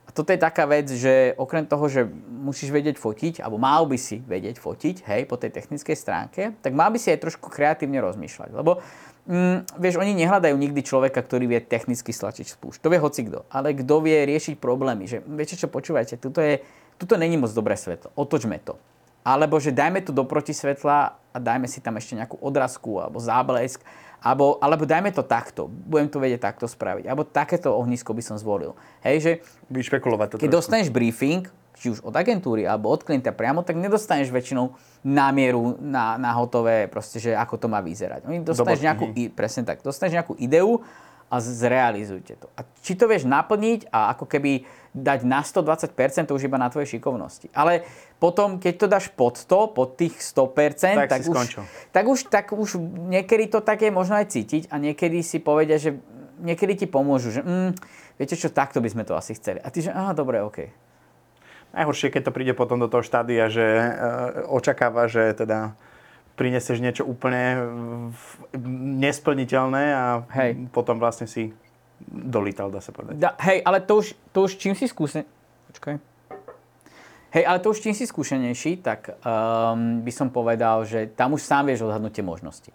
[0.06, 3.98] A toto je taká vec, že okrem toho, že musíš vedieť fotiť, alebo mal by
[4.00, 7.98] si vedieť fotiť, hej, po tej technickej stránke, tak mal by si aj trošku kreatívne
[8.00, 8.54] rozmýšľať.
[8.54, 8.80] Lebo,
[9.28, 12.78] mm, vieš, oni nehľadajú nikdy človeka, ktorý vie technicky stlačiť spúšť.
[12.80, 13.44] To vie hocikto.
[13.50, 15.11] Ale kto vie riešiť problémy.
[15.11, 16.62] Že, viete čo, počúvajte, tuto, je,
[16.96, 18.14] tuto není moc dobré svetlo.
[18.14, 18.78] Otočme to.
[19.26, 23.82] Alebo že dajme to do protisvetla a dajme si tam ešte nejakú odrazku alebo záblesk.
[24.18, 25.66] Alebo, alebo dajme to takto.
[25.66, 27.05] Budem to vedieť takto spraviť.
[27.05, 28.74] Alebo takéto ohnisko by som zvolil.
[29.00, 29.33] Hej, že
[29.68, 30.57] Vyšpekulovať to keď trošku.
[30.59, 36.16] dostaneš briefing, či už od agentúry alebo od klienta priamo, tak nedostaneš väčšinou námieru na,
[36.16, 38.24] na hotové, proste, že ako to má vyzerať.
[38.24, 40.81] Oni dostaneš nejakú, i- presne tak, dostaneš nejakú ideu
[41.27, 42.47] a zrealizujte to.
[42.55, 44.62] A či to vieš naplniť a ako keby
[44.97, 45.93] dať na 120%,
[46.25, 47.53] to už iba na tvojej šikovnosti.
[47.53, 47.85] Ale
[48.17, 51.62] potom, keď to dáš pod 100, pod tých 100%, Tak tak, už, skončil.
[51.93, 52.81] tak, už, tak už
[53.12, 56.01] niekedy to tak je možno aj cítiť a niekedy si povedia, že
[56.41, 57.71] niekedy ti pomôžu, že mm,
[58.17, 59.61] viete čo, takto by sme to asi chceli.
[59.61, 60.73] A ty, že aha, dobre, OK.
[61.77, 63.91] Najhoršie, keď to príde potom do toho štádia, že e,
[64.49, 65.77] očakáva, že teda
[66.37, 67.64] prineseš niečo úplne
[68.12, 68.37] v-
[69.01, 70.05] nesplniteľné a
[70.37, 70.68] Hej.
[70.70, 71.51] potom vlastne si
[72.07, 73.16] dolítal, dá sa povedať.
[73.16, 75.25] Da, hej, ale to už, to už čím si skúsen...
[75.72, 75.96] Počkaj.
[77.33, 81.44] Hej, ale to už čím si skúsenejší, tak um, by som povedal, že tam už
[81.44, 82.70] sám vieš odhadnúť tie možnosti.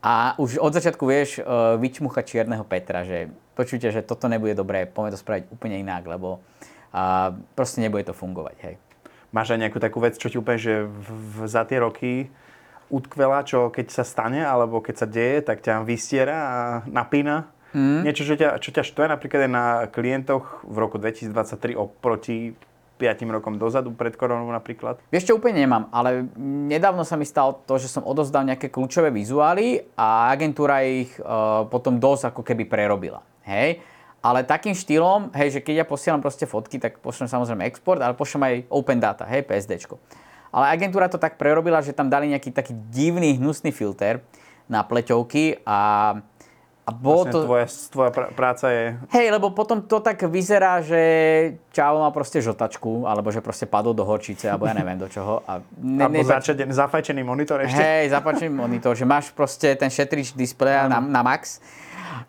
[0.00, 4.88] A už od začiatku vieš uh, vyčmuchať čierneho Petra, že počujte, že toto nebude dobré,
[4.88, 8.74] poďme to spraviť úplne inak, lebo uh, proste nebude to fungovať, hej.
[9.30, 12.32] Máš aj nejakú takú vec, čo ti úplne, že v, v, za tie roky
[12.90, 16.58] utkvela, čo keď sa stane, alebo keď sa deje, tak ťa vystiera a
[16.90, 17.48] napína?
[17.70, 18.02] Mm.
[18.02, 22.58] Niečo, čo ťa, čo ťa štve napríklad aj na klientoch v roku 2023 oproti
[23.00, 25.00] 5 rokom dozadu, pred koronou napríklad?
[25.08, 26.28] Vieš čo, úplne nemám, ale
[26.68, 31.64] nedávno sa mi stalo to, že som odozdal nejaké kľúčové vizuály a agentúra ich uh,
[31.72, 33.24] potom dosť ako keby prerobila.
[33.48, 33.80] Hej?
[34.20, 38.12] Ale takým štýlom, hej, že keď ja posielam proste fotky, tak pošlem samozrejme export, ale
[38.12, 39.96] pošlem aj open data, hej, PSDčko.
[40.50, 44.18] Ale agentúra to tak prerobila, že tam dali nejaký taký divný, hnusný filter
[44.66, 46.14] na pleťovky a,
[46.82, 47.38] a bolo Vlastne to...
[47.46, 48.84] tvoja, tvoja pr- práca je...
[49.14, 51.00] Hej, lebo potom to tak vyzerá, že
[51.70, 55.42] Čavo má proste žotačku, alebo že proste padol do horčice, alebo ja neviem do čoho.
[55.46, 57.78] A ne, Alebo nebač- začať, zafajčený monitor ešte.
[57.78, 61.62] Hej, zapáčený monitor, že máš proste ten šetrič displeja na, na max.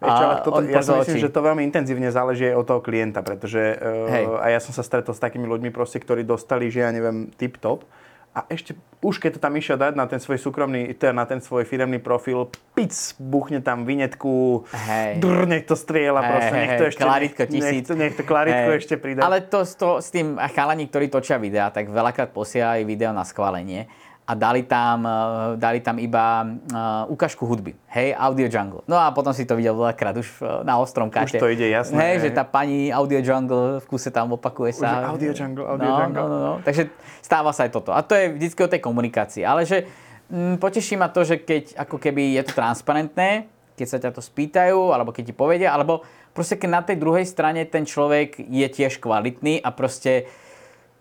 [0.01, 3.21] Čo, ale toto, ja si myslím, že to veľmi intenzívne záleží aj od toho klienta,
[3.21, 4.25] pretože Hej.
[4.25, 7.29] uh, a ja som sa stretol s takými ľuďmi proste, ktorí dostali, že ja neviem,
[7.37, 7.85] tip-top
[8.31, 11.43] a ešte už keď to tam išiel dať na ten svoj súkromný, teda na ten
[11.43, 15.19] svoj firemný profil, pic, buchne tam vinetku, Hej.
[15.19, 17.85] drr, nech to strieľa Hej, proste, hej, nech to ešte, klaritko nech, tisíc.
[17.89, 18.79] to, nech to klaritko Hej.
[18.79, 19.27] ešte pridá.
[19.27, 23.89] Ale to, to s tým chalani, ktorí točia videá, tak veľakrát posielali video na schválenie
[24.31, 25.11] a dali tam, eh,
[25.59, 27.75] dali tam iba uh, ukážku hudby.
[27.91, 28.79] Hej, Audio Jungle.
[28.87, 31.35] No a potom si to videl veľakrát už eh, na ostrom kate.
[31.35, 32.21] to ide, jasné, Hej, hej.
[32.23, 35.11] že tá pani Audio Jungle v kuse tam opakuje sa.
[35.11, 36.21] Už Audio Jungle, Audio no, Jungle.
[36.23, 36.53] No, no, no.
[36.63, 36.87] Takže
[37.19, 37.91] stáva sa aj toto.
[37.91, 39.43] A to je vždycky o tej komunikácii.
[39.43, 39.83] Ale že
[40.31, 44.23] mm, poteší ma to, že keď ako keby je to transparentné, keď sa ťa to
[44.23, 48.67] spýtajú, alebo keď ti povedia, alebo proste keď na tej druhej strane ten človek je
[48.71, 50.31] tiež kvalitný a proste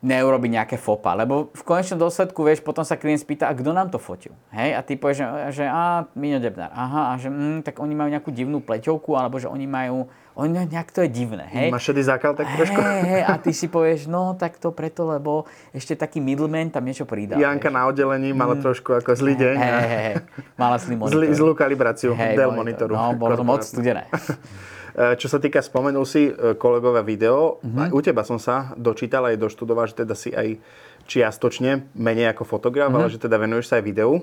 [0.01, 1.13] neurobi nejaké fopa.
[1.13, 4.33] Lebo v konečnom dôsledku, vieš, potom sa klient spýta, a kto nám to fotil?
[4.49, 4.73] Hej?
[4.73, 5.27] A ty povieš, že,
[5.61, 6.73] že a, Miňo Debnár.
[6.73, 10.09] Aha, a že mm, tak oni majú nejakú divnú pleťovku, alebo že oni majú,
[10.41, 11.45] oni nejak to je divné.
[11.53, 11.69] Hej?
[11.69, 12.81] Máš šedý zákal tak trošku?
[12.81, 15.45] Hej, a ty si povieš, no tak to preto, lebo
[15.77, 17.37] ešte taký middleman tam niečo pridá.
[17.37, 17.77] Janka vieš.
[17.77, 19.55] na oddelení mala trošku ako zlý deň.
[19.61, 20.17] Hej, hej, hej,
[20.57, 21.21] mala zlý monitor.
[21.21, 22.89] Zlý, zlú kalibráciu Dell monitor.
[22.89, 22.93] monitoru.
[22.97, 24.09] No, bolo to moc studené.
[25.01, 27.79] E, Čo sa týka, spomenul si e, kolegové video, Mhm.
[27.79, 30.61] aj u teba som sa dočítal aj doštudoval, že teda si aj
[31.07, 32.95] čiastočne menej ako fotograf, Mhm.
[32.95, 34.21] ale že teda venuješ sa aj videu.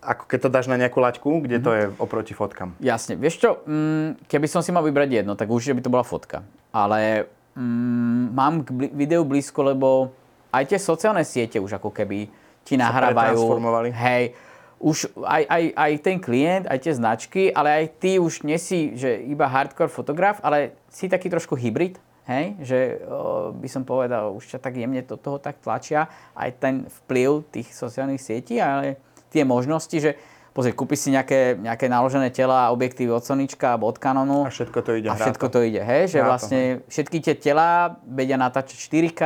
[0.00, 1.76] Ako keď to dáš na nejakú laťku, kde to Mhm.
[1.76, 2.78] je oproti fotkám?
[2.78, 3.18] Jasne.
[3.18, 6.46] Vieš čo, mm, keby som si mal vybrať jedno, tak určite by to bola fotka.
[6.70, 10.14] Ale mm, mám k videu blízko, lebo
[10.50, 12.30] aj tie sociálne siete už ako keby
[12.62, 13.42] ti nahrávajú.
[13.90, 14.32] Hej,
[14.80, 19.20] už aj, aj, aj ten klient, aj tie značky, ale aj ty už nesi, že
[19.28, 24.56] iba hardcore fotograf, ale si taký trošku hybrid, hej, že o, by som povedal, už
[24.56, 28.96] ťa tak jemne do toho tak tlačia, aj ten vplyv tých sociálnych sietí, ale
[29.28, 30.16] tie možnosti, že
[30.56, 34.80] pozri, kúpiš si nejaké, nejaké naložené tela, objektívy od Sonička alebo od Canonu A všetko
[34.80, 35.60] to ide a všetko to.
[35.60, 39.22] to ide, hej, že vlastne všetky tie tela vedia natáčať 4K,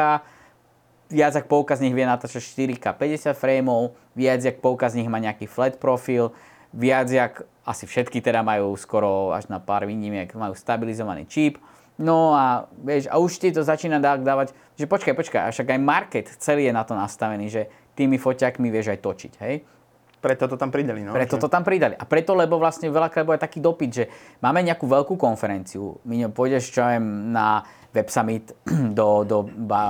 [1.10, 5.08] viac ako polka z nich vie natáčať 4K 50 frameov, viac ako polka z nich
[5.08, 6.32] má nejaký flat profil,
[6.74, 11.56] viac jak asi všetky teda majú skoro až na pár výnimiek, majú stabilizovaný čip.
[11.94, 15.78] No a vieš, a už ti to začína dá- dávať, že počkaj, počkaj, a však
[15.78, 17.62] aj market celý je na to nastavený, že
[17.94, 19.62] tými foťakmi vieš aj točiť, hej.
[20.18, 21.04] Preto to tam prideli.
[21.04, 21.92] No, Preto to tam pridali.
[22.00, 24.04] A preto, lebo vlastne veľakrát aj taký dopyt, že
[24.40, 26.96] máme nejakú veľkú konferenciu, Miňo, pôjdeš čo aj
[27.28, 27.60] na
[27.94, 28.50] Web Summit
[28.98, 29.83] do, do ba,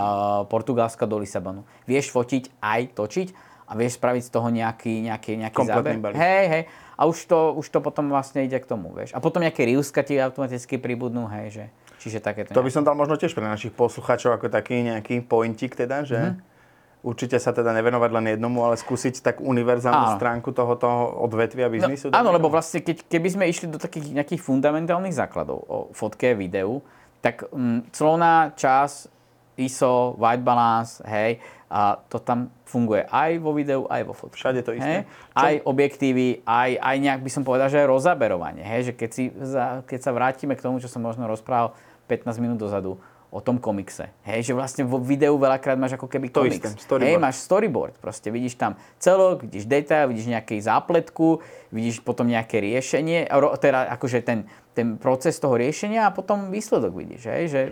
[0.45, 1.65] Portugalska, do Lisabonu.
[1.85, 3.29] Vieš fotiť aj točiť
[3.65, 6.13] a vieš spraviť z toho nejaký, nejaký, nejaký Kompletný záber.
[6.13, 6.21] balík.
[6.21, 6.63] Hej, hej.
[6.95, 9.11] A už to, už to potom vlastne ide k tomu, vieš.
[9.11, 11.65] A potom nejaké reelska ti automaticky pribudnú, hej, že...
[11.97, 15.73] Čiže takéto To by som dal možno tiež pre našich poslucháčov ako taký nejaký pointik
[15.73, 16.53] teda, že Mhm.
[17.01, 20.17] určite sa teda nevenovať len jednomu, ale skúsiť tak univerzálnu Áno.
[20.17, 20.85] stránku tohoto
[21.19, 22.09] odvetvia biznisu.
[22.09, 26.33] No, áno, lebo vlastne keď, keby sme išli do takých nejakých fundamentálnych základov o fotke,
[26.33, 26.85] videu,
[27.25, 29.09] tak mm, clona, čas,
[29.57, 31.41] ISO, white balance, hej,
[31.75, 34.39] a to tam funguje aj vo videu, aj vo fotke.
[34.39, 35.03] Všade to isté.
[35.03, 35.35] Hej?
[35.35, 38.63] Aj objektívy, aj, aj nejak by som povedal, že aj rozaberovanie.
[38.63, 38.91] Hej?
[38.91, 41.75] Že keď, si, za, keď sa vrátime k tomu, čo som možno rozprával
[42.07, 42.95] 15 minút dozadu,
[43.35, 44.15] o tom komikse.
[44.23, 46.63] Hej, že vlastne vo videu veľakrát máš ako keby To komiks.
[46.63, 47.11] isté, storyboard.
[47.11, 47.95] Hej, máš storyboard.
[47.99, 51.43] Proste vidíš tam celok, vidíš detail, vidíš nejaký zápletku,
[51.75, 53.27] vidíš potom nejaké riešenie,
[53.59, 57.23] teda akože ten, ten proces toho riešenia a potom výsledok vidíš.
[57.31, 57.63] Hej, že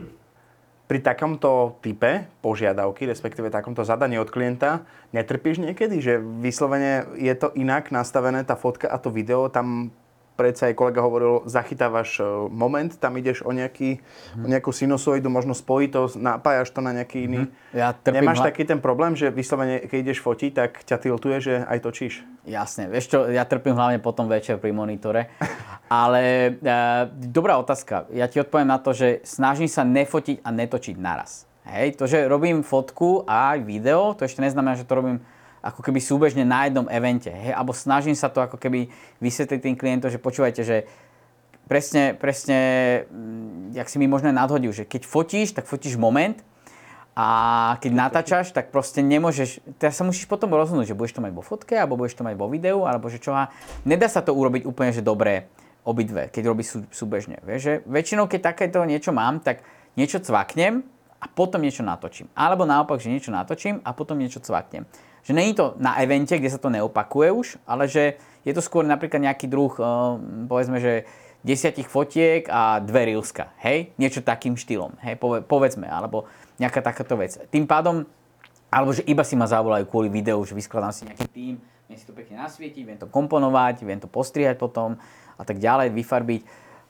[0.93, 4.85] Pri takomto type požiadavky, respektíve takomto zadaní od klienta,
[5.17, 9.89] netrpíš niekedy, že vyslovene je to inak nastavené, tá fotka a to video, tam
[10.35, 14.01] predsa aj kolega hovoril, zachytávaš e, moment, tam ideš o, nejaký,
[14.41, 17.41] o nejakú sinusoidu, možno spojitosť, napájaš to na nejaký iný.
[17.77, 21.37] Ja trpím Nemáš hla- taký ten problém, že vyslovene, keď ideš fotiť, tak ťa tiltuje,
[21.41, 22.15] že aj točíš?
[22.49, 25.33] Jasne, vieš čo, ja trpím hlavne potom večer pri monitore.
[25.93, 26.81] Ale e,
[27.29, 28.09] dobrá otázka.
[28.11, 31.45] Ja ti odpoviem na to, že snažím sa nefotiť a netočiť naraz.
[31.63, 35.23] Hej, to, že robím fotku a aj video, to ešte neznamená, že to robím
[35.63, 37.31] ako keby súbežne na jednom evente.
[37.31, 38.91] Hej, alebo snažím sa to ako keby
[39.23, 40.91] vysvetliť tým klientom, že počúvajte, že
[41.71, 42.59] presne, presne,
[43.07, 46.37] mm, jak si mi možno nadhodil, že keď fotíš, tak fotíš moment
[47.15, 47.29] a
[47.79, 51.45] keď natáčaš, tak proste nemôžeš, teraz sa musíš potom rozhodnúť, že budeš to mať vo
[51.45, 53.53] fotke, alebo budeš to mať vo videu, alebo že čo a
[53.85, 55.47] nedá sa to urobiť úplne, že dobre
[55.85, 57.39] obidve, keď robíš sú, súbežne.
[57.45, 59.61] Vieš, že väčšinou, keď takéto niečo mám, tak
[59.99, 60.81] niečo cvaknem
[61.21, 62.33] a potom niečo natočím.
[62.33, 64.89] Alebo naopak, že niečo natočím a potom niečo cvaknem.
[65.23, 68.83] Že není to na evente, kde sa to neopakuje už, ale že je to skôr
[68.83, 69.87] napríklad nejaký druh, eh,
[70.51, 71.07] povedzme, že
[71.43, 73.91] desiatich fotiek a dve reelska, hej?
[73.99, 75.19] Niečo takým štýlom, hej?
[75.19, 76.31] Pove- povedzme, alebo
[76.63, 77.35] nejaká takáto vec.
[77.51, 78.07] Tým pádom,
[78.71, 81.55] alebo že iba si ma zavolajú kvôli videu, že vyskladám si nejaký tým,
[81.91, 84.95] viem si to pekne nasvietiť, viem to komponovať, viem to postrihať potom
[85.35, 86.43] a tak ďalej, vyfarbiť.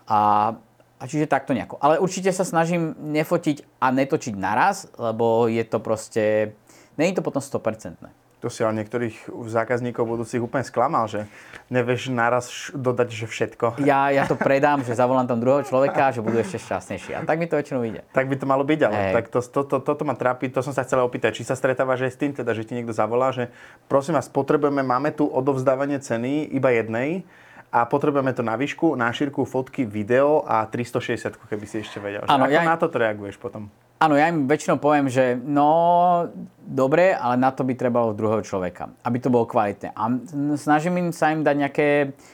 [0.05, 0.53] A,
[1.01, 1.81] a čiže takto nejako.
[1.81, 6.53] Ale určite sa snažím nefotiť a netočiť naraz, lebo je to proste,
[7.01, 8.22] není to potom 100%.
[8.43, 11.31] To si ale niektorých zákazníkov budúcich úplne sklamal, že
[11.71, 13.79] nevieš naraz dodať, že všetko.
[13.81, 17.11] Ja, ja to predám, že zavolám tam druhého človeka, že budú ešte šťastnejší.
[17.15, 18.03] A tak mi to väčšinou ide.
[18.11, 20.75] Tak by to malo byť, ale tak to, to, to, toto ma trápi, to som
[20.75, 23.47] sa chcel opýtať, či sa stretávaš aj s tým, teda, že ti niekto zavolá, že
[23.87, 27.23] prosím vás, potrebujeme, máme tu odovzdávanie ceny iba jednej
[27.71, 32.27] a potrebujeme to na výšku, na šírku, fotky, video a 360, keby si ešte vedel.
[32.27, 33.71] Áno, ako ja- na to reaguješ potom?
[34.03, 36.27] Áno, ja im väčšinou poviem, že no,
[36.59, 39.95] dobre, ale na to by trebalo druhého človeka, aby to bolo kvalitné.
[39.95, 40.11] A
[40.59, 41.89] snažím im sa im dať nejaké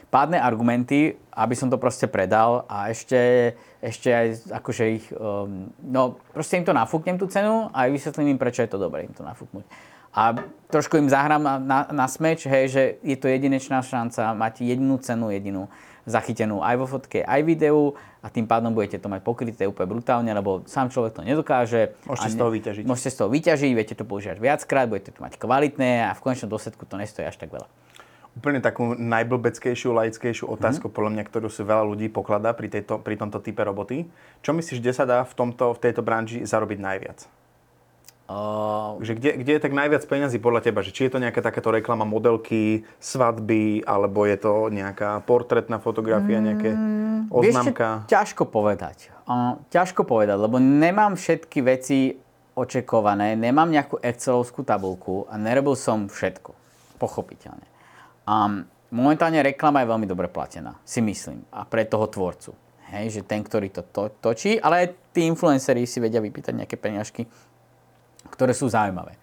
[0.09, 3.53] pádne argumenty, aby som to proste predal a ešte,
[3.85, 8.33] ešte aj akože ich, um, no proste im to nafúknem tú cenu a aj vysvetlím
[8.33, 9.69] im, prečo je to dobré im to nafúknuť.
[10.17, 10.41] A
[10.73, 14.97] trošku im zahrám na, na, na smeč, hej, že je to jedinečná šanca, máte jedinú
[15.05, 15.69] cenu, jedinú
[16.09, 17.95] zachytenú aj vo fotke, aj videu
[18.25, 21.95] a tým pádom budete to mať pokryté úplne brutálne, lebo sám človek to nedokáže.
[22.09, 22.85] Môžete A z toho vyťažiť.
[22.89, 26.49] Môžete z toho vyťažiť, viete to používať viackrát, budete to mať kvalitné a v konečnom
[26.49, 27.69] dôsledku to nestojí až tak veľa.
[28.39, 30.97] Úplne takú najblbeckejšiu, laickejšiu otázku, mm-hmm.
[30.97, 34.07] podľa mňa, ktorú si veľa ľudí pokladá pri, tejto, pri tomto type roboty.
[34.47, 37.38] Čo myslíš, kde sa dá v, tomto, v tejto branži zarobiť najviac?
[38.29, 40.85] Uh, Že kde, kde je tak najviac peňazí podľa teba?
[40.85, 46.37] Že či je to nejaká takáto reklama modelky, svadby, alebo je to nejaká portrétna fotografia,
[46.37, 47.89] nejaké Mm, vieš, čo, oznámka?
[48.05, 49.09] ťažko povedať.
[49.25, 52.21] Uh, ťažko povedať, lebo nemám všetky veci
[52.53, 56.53] očekované, nemám nejakú Excelovskú tabulku a nerobil som všetko.
[57.01, 57.65] Pochopiteľne.
[58.29, 61.49] Um, momentálne reklama je veľmi dobre platená, si myslím.
[61.49, 62.53] A pre toho tvorcu.
[62.93, 66.77] Hej, že ten, ktorý to, to točí, ale aj tí influenceri si vedia vypýtať nejaké
[66.81, 67.29] peňažky,
[68.33, 69.17] ktoré sú zaujímavé.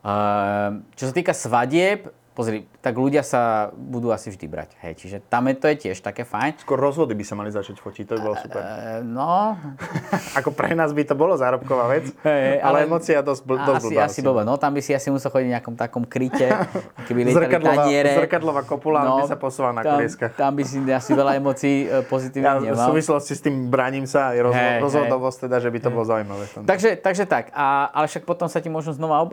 [0.00, 4.70] Uh, čo sa týka svadieb, pozri, tak ľudia sa budú asi vždy brať.
[4.80, 6.56] Hej, čiže tam je, to je tiež také fajn.
[6.58, 8.58] Skôr rozvody by sa mali začať fotiť, to by bolo super.
[8.58, 9.58] Uh, no,
[10.38, 13.76] Ako pre nás by to bolo zárobková vec, Hej, ale, ale- emócia dosť, bl- dosť
[13.76, 14.02] asi, blbá.
[14.04, 14.42] asi blbá.
[14.42, 16.48] No tam by si asi musel chodiť v nejakom takom kryte,
[17.06, 18.10] keby lietali Zrkadlová, taniere.
[18.16, 20.32] zrkadlová kopula no, by sa posúvala na tam, kolieskach.
[20.32, 22.88] tam by si asi veľa emócií e, Ja v pozitívnych nemal.
[22.88, 24.80] súvislosti s tým braním sa rozho- Hej, hej.
[24.80, 26.44] rozhodovosť, teda, že by to bolo zaujímavé.
[26.46, 26.68] v tomto.
[26.68, 29.30] Takže, takže tak, a, ale však potom sa ti možno znova ob,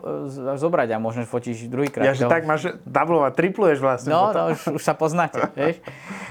[0.58, 2.04] zobrať a možno fotíš druhýkrát.
[2.04, 4.10] Ja, že to- tak máš dublovať, tripluješ vlastne.
[4.10, 5.78] No, no už, už sa poznáte, vieš.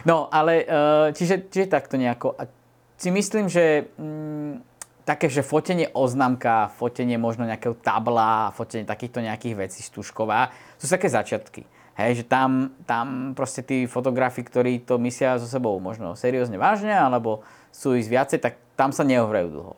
[0.04, 2.34] No, ale uh, čiže, čiže takto nejako.
[2.36, 2.50] A
[2.98, 4.66] si myslím, že mm,
[5.08, 11.08] také, že fotenie oznámka, fotenie možno nejakého tabla, fotenie takýchto nejakých vecí stužková, sú také
[11.08, 11.64] začiatky.
[11.98, 16.94] Hej, že tam, tam proste tí fotografi, ktorí to myslia so sebou možno seriózne vážne,
[16.94, 17.42] alebo
[17.74, 19.74] sú ísť viacej, tak tam sa neohrajú dlho.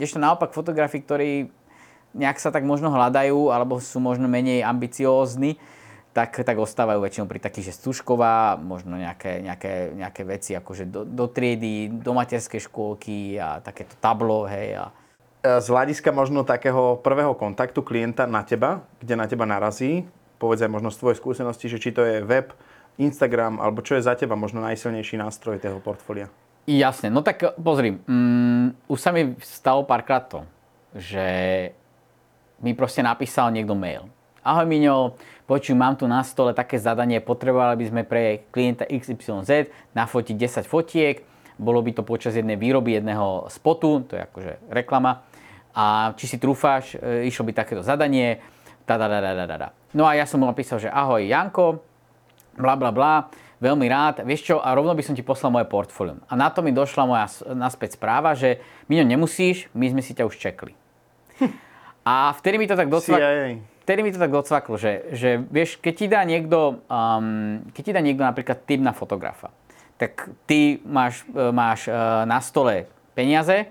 [0.00, 1.52] Kdežto naopak fotografi, ktorí
[2.16, 5.60] nejak sa tak možno hľadajú, alebo sú možno menej ambiciózni,
[6.14, 11.02] tak, tak ostávajú väčšinou pri takých, že stužková, možno nejaké, nejaké, nejaké veci akože do,
[11.02, 14.78] do triedy, do materskej škôlky a takéto tablo, hej.
[14.78, 14.94] A...
[15.42, 20.06] Z hľadiska možno takého prvého kontaktu klienta na teba, kde na teba narazí,
[20.38, 22.54] povedz aj možno z tvojej skúsenosti, že či to je web,
[22.94, 26.30] Instagram, alebo čo je za teba možno najsilnejší nástroj toho portfólia?
[26.64, 30.46] Jasne, no tak pozri, mm, už sa mi stalo párkrát to,
[30.94, 31.26] že
[32.62, 34.13] mi proste napísal niekto mail.
[34.44, 35.16] Ahoj Miňo,
[35.48, 40.68] počuj, mám tu na stole také zadanie, potrebovali by sme pre klienta XYZ nafotiť 10
[40.68, 41.24] fotiek,
[41.56, 45.24] bolo by to počas jednej výroby jedného spotu, to je akože reklama,
[45.72, 48.44] a či si trúfáš, e, išlo by takéto zadanie,
[48.84, 49.68] da, da, da, da, da.
[49.96, 51.80] No a ja som mu napísal, že ahoj Janko,
[52.60, 53.32] bla bla bla,
[53.64, 56.20] veľmi rád, vieš čo, a rovno by som ti poslal moje portfólio.
[56.28, 58.60] A na to mi došla moja naspäť správa, že
[58.92, 60.76] Miňo, nemusíš, my sme si ťa už čekli.
[62.04, 65.94] A vtedy mi to tak docvaklo, vtedy mi to tak docvaklo, že, že vieš, keď
[65.94, 69.52] ti dá niekto, um, keď ti dá niekto napríklad tip na fotografa,
[69.94, 73.70] tak ty máš, e, máš uh, na stole peniaze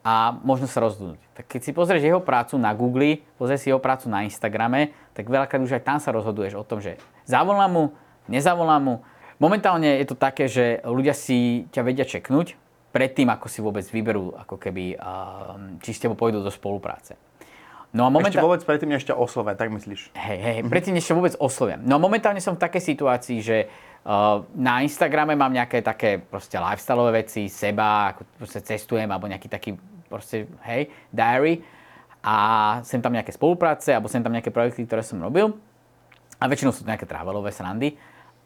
[0.00, 1.20] a možno sa rozhodnúť.
[1.36, 5.28] Tak keď si pozrieš jeho prácu na Google, pozrieš si jeho prácu na Instagrame, tak
[5.28, 6.96] veľakrát už aj tam sa rozhoduješ o tom, že
[7.28, 7.84] zavolám mu,
[8.32, 8.94] nezavolám mu,
[9.38, 12.58] Momentálne je to také, že ľudia si ťa vedia čeknúť
[12.90, 14.98] predtým, ako si vôbec vyberú, ako keby,
[15.78, 17.14] či s tebou pôjdu do spolupráce.
[17.88, 18.36] No a momentálne...
[18.36, 20.12] Ešte vôbec predtým, než ťa oslovia, tak myslíš?
[20.12, 21.80] Hej, hej, predtým, než ťa vôbec oslovia.
[21.80, 26.60] No a momentálne som v takej situácii, že uh, na Instagrame mám nejaké také proste
[26.60, 29.70] lifestyleové veci, seba, ako proste cestujem, alebo nejaký taký
[30.04, 31.64] proste, hej, diary.
[32.20, 32.36] A
[32.84, 35.56] sem tam nejaké spolupráce, alebo sem tam nejaké projekty, ktoré som robil.
[36.36, 37.96] A väčšinou sú to nejaké travelové srandy.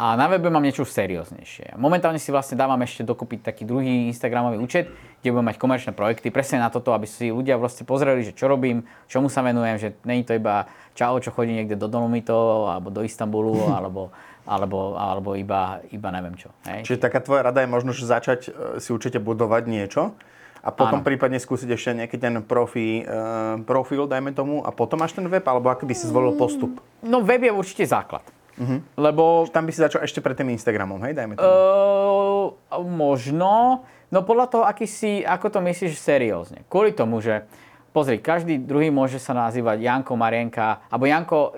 [0.02, 1.78] A na webe mám niečo serióznejšie.
[1.78, 4.90] Momentálne si vlastne dávam ešte dokúpiť taký druhý Instagramový účet,
[5.22, 8.50] kde budem mať komerčné projekty, presne na toto, aby si ľudia vlastne pozreli, že čo
[8.50, 10.66] robím, čomu sa venujem, že není to iba
[10.98, 14.10] čau, čo chodí niekde do Dolomitov, alebo do Istanbulu, alebo,
[14.42, 16.50] alebo, alebo iba, iba neviem čo.
[16.66, 16.82] Hej?
[16.82, 20.18] Čiže taká tvoja rada je možno, že začať e, si určite budovať niečo,
[20.62, 21.06] a potom Áno.
[21.06, 25.42] prípadne skúsiť ešte nejaký ten profi, uh, profil, dajme tomu, a potom máš ten web,
[25.42, 26.78] alebo aký by si zvolil postup?
[27.02, 28.22] No web je určite základ.
[28.58, 28.80] Uh-huh.
[29.00, 29.48] Lebo...
[29.48, 31.16] Tam by si začal ešte pred tým Instagramom, hej?
[31.16, 31.48] Dajme tomu.
[31.48, 33.84] Uh, možno.
[34.12, 36.68] No podľa toho, aký si, ako to myslíš seriózne.
[36.68, 37.48] Kvôli tomu, že
[37.96, 41.56] pozri, každý druhý môže sa nazývať Janko, Marienka, alebo Janko,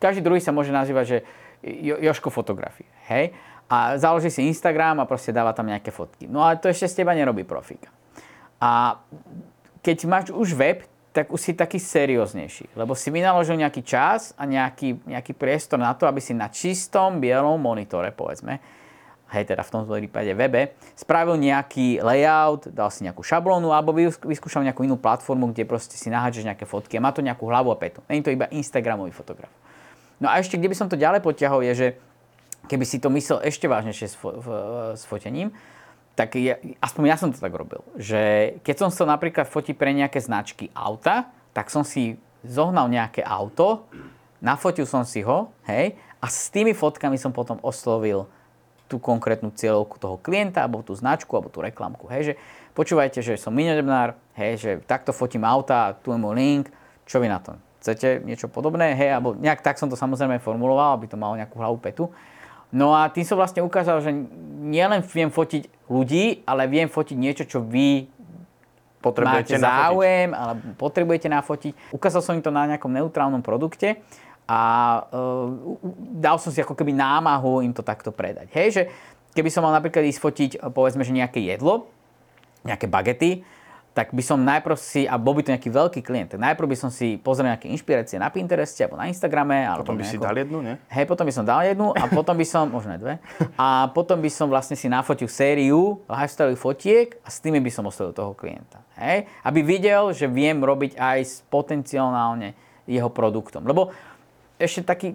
[0.00, 1.18] každý druhý sa môže nazývať, že
[1.60, 3.36] jo, Joško fotografie, hej?
[3.72, 6.28] A založí si Instagram a proste dáva tam nejaké fotky.
[6.28, 7.88] No ale to ešte z teba nerobí profíka.
[8.60, 9.00] A
[9.80, 12.72] keď máš už web, tak už si taký serióznejší.
[12.72, 17.20] Lebo si vynaložil nejaký čas a nejaký, nejaký priestor na to, aby si na čistom
[17.20, 18.58] bielom monitore, povedzme,
[19.32, 24.64] hej, teda v tomto prípade webe, spravil nejaký layout, dal si nejakú šablónu alebo vyskúšal
[24.64, 27.76] nejakú inú platformu, kde proste si naháčeš nejaké fotky a má to nejakú hlavu a
[27.76, 28.04] petu.
[28.08, 29.52] Není to iba Instagramový fotograf.
[30.20, 31.88] No a ešte, kde by som to ďalej potiahol, je, že
[32.68, 34.36] keby si to myslel ešte vážnejšie s, fo-
[34.94, 35.50] s fotením,
[36.12, 39.96] tak ja, aspoň ja som to tak robil, že keď som chcel napríklad fotiť pre
[39.96, 43.88] nejaké značky auta, tak som si zohnal nejaké auto,
[44.42, 48.28] nafotil som si ho, hej, a s tými fotkami som potom oslovil
[48.90, 52.34] tú konkrétnu cieľovku toho klienta, alebo tú značku, alebo tú reklamku, hej, že
[52.76, 56.64] počúvajte, že som minodebnár, hej, že takto fotím auta, tu je môj link,
[57.08, 57.56] čo vy na to?
[57.80, 61.56] Chcete niečo podobné, hej, alebo nejak tak som to samozrejme formuloval, aby to malo nejakú
[61.56, 62.12] hlavu petu.
[62.72, 64.10] No a tým som vlastne ukázal, že
[64.64, 68.08] nielen viem fotiť ľudí, ale viem fotiť niečo, čo vy
[69.04, 70.40] potrebujete máte záujem, nafotiť.
[70.40, 71.72] alebo potrebujete nafotiť.
[71.92, 74.00] Ukázal som im to na nejakom neutrálnom produkte
[74.46, 74.60] a
[75.04, 75.52] uh,
[76.16, 78.48] dal som si ako keby námahu im to takto predať.
[78.54, 78.82] Hej, že
[79.36, 81.92] keby som mal napríklad ísť fotiť, povedzme, že nejaké jedlo,
[82.62, 83.42] nejaké bagety,
[83.92, 86.76] tak by som najprv si, a bol by to nejaký veľký klient, tak najprv by
[86.80, 89.68] som si pozrel nejaké inšpirácie na Pintereste alebo na Instagrame.
[89.68, 90.74] Alebo potom by nejako, si dal jednu, nie?
[90.88, 93.20] Hej, potom by som dal jednu a potom by som, možno dve,
[93.60, 97.84] a potom by som vlastne si nafotil sériu lifestyle fotiek a s tými by som
[97.84, 98.80] oslovil toho klienta.
[98.96, 99.28] Hej?
[99.44, 102.56] Aby videl, že viem robiť aj s potenciálne
[102.88, 103.68] jeho produktom.
[103.68, 103.92] Lebo
[104.56, 105.08] ešte taký,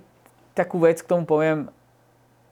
[0.54, 1.66] takú vec k tomu poviem,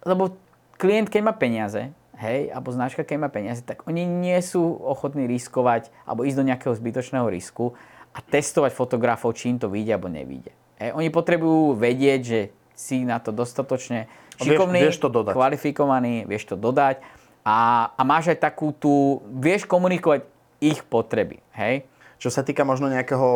[0.01, 0.33] lebo
[0.81, 5.27] klient, keď má peniaze, hej, alebo značka, keď má peniaze, tak oni nie sú ochotní
[5.27, 7.75] riskovať alebo ísť do nejakého zbytočného risku
[8.15, 10.51] a testovať fotografov, či im to vyjde alebo nevyjde.
[10.79, 12.39] Hej, oni potrebujú vedieť, že
[12.75, 15.33] si na to dostatočne šikovný, vieš, vieš to dodať.
[15.35, 16.99] kvalifikovaný, vieš to dodať
[17.47, 20.27] a, a máš aj takú tú, vieš komunikovať
[20.59, 21.87] ich potreby, hej.
[22.15, 23.27] Čo sa týka možno nejakého,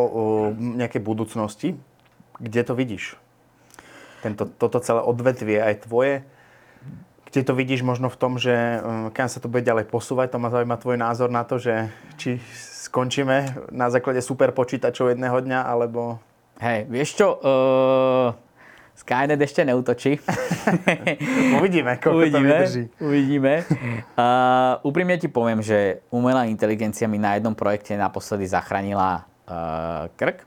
[0.56, 1.76] nejakej budúcnosti,
[2.40, 3.20] kde to vidíš?
[4.24, 6.24] Tento, toto celé odvetvie aj tvoje,
[7.30, 10.42] kde to vidíš možno v tom, že um, kam sa to bude ďalej posúvať, to
[10.42, 12.42] ma zaujíma tvoj názor na to, že či
[12.90, 16.18] skončíme na základe super počítačov jedného dňa, alebo...
[16.60, 18.34] Hej, vieš čo, uh,
[19.00, 20.20] Skynet ešte neutočí.
[21.58, 22.84] uvidíme, koľko uvidíme, to vydrží.
[23.00, 23.54] Uvidíme.
[24.20, 30.44] Uh, úprimne ti poviem, že umelá inteligencia mi na jednom projekte naposledy zachránila uh, krk.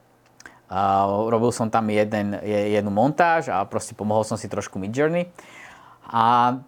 [0.69, 5.33] Uh, robil som tam jeden, jednu montáž a proste pomohol som si trošku Midjourney.
[6.05, 6.61] A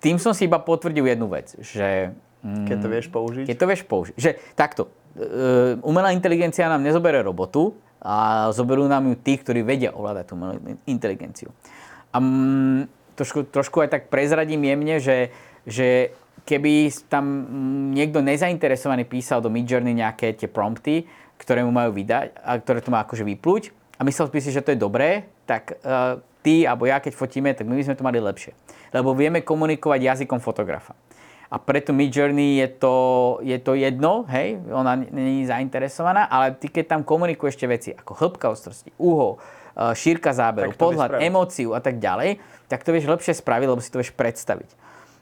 [0.00, 2.16] tým som si iba potvrdil jednu vec, že...
[2.40, 3.44] Mm, keď to vieš použiť?
[3.46, 4.14] Keď to vieš použiť.
[4.16, 9.92] Že takto, uh, umelá inteligencia nám nezobere robotu, a zoberú nám ju tí, ktorí vedia
[9.92, 10.34] ovládať tú
[10.88, 11.52] inteligenciu.
[12.10, 15.28] A m, trošku, trošku aj tak prezradím jemne, že,
[15.68, 16.16] že
[16.48, 17.24] keby tam
[17.92, 21.04] niekto nezainteresovaný písal do Midjourney nejaké tie prompty,
[21.36, 24.64] ktoré mu majú vydať a ktoré to má akože vyplúť a myslel by si, že
[24.64, 28.06] to je dobré, tak uh, ty alebo ja, keď fotíme, tak my by sme to
[28.06, 28.56] mali lepšie.
[28.90, 30.96] Lebo vieme komunikovať jazykom fotografa
[31.50, 32.94] a preto Midjourney je to,
[33.42, 38.14] je to jedno, hej, ona není zainteresovaná, ale ty keď tam komunikuješ tie veci ako
[38.14, 39.42] hĺbka ostrosti, úhol,
[39.74, 42.38] e, šírka záberu, podhľad, emóciu a tak ďalej,
[42.70, 44.78] tak to vieš lepšie spraviť, lebo si to vieš predstaviť.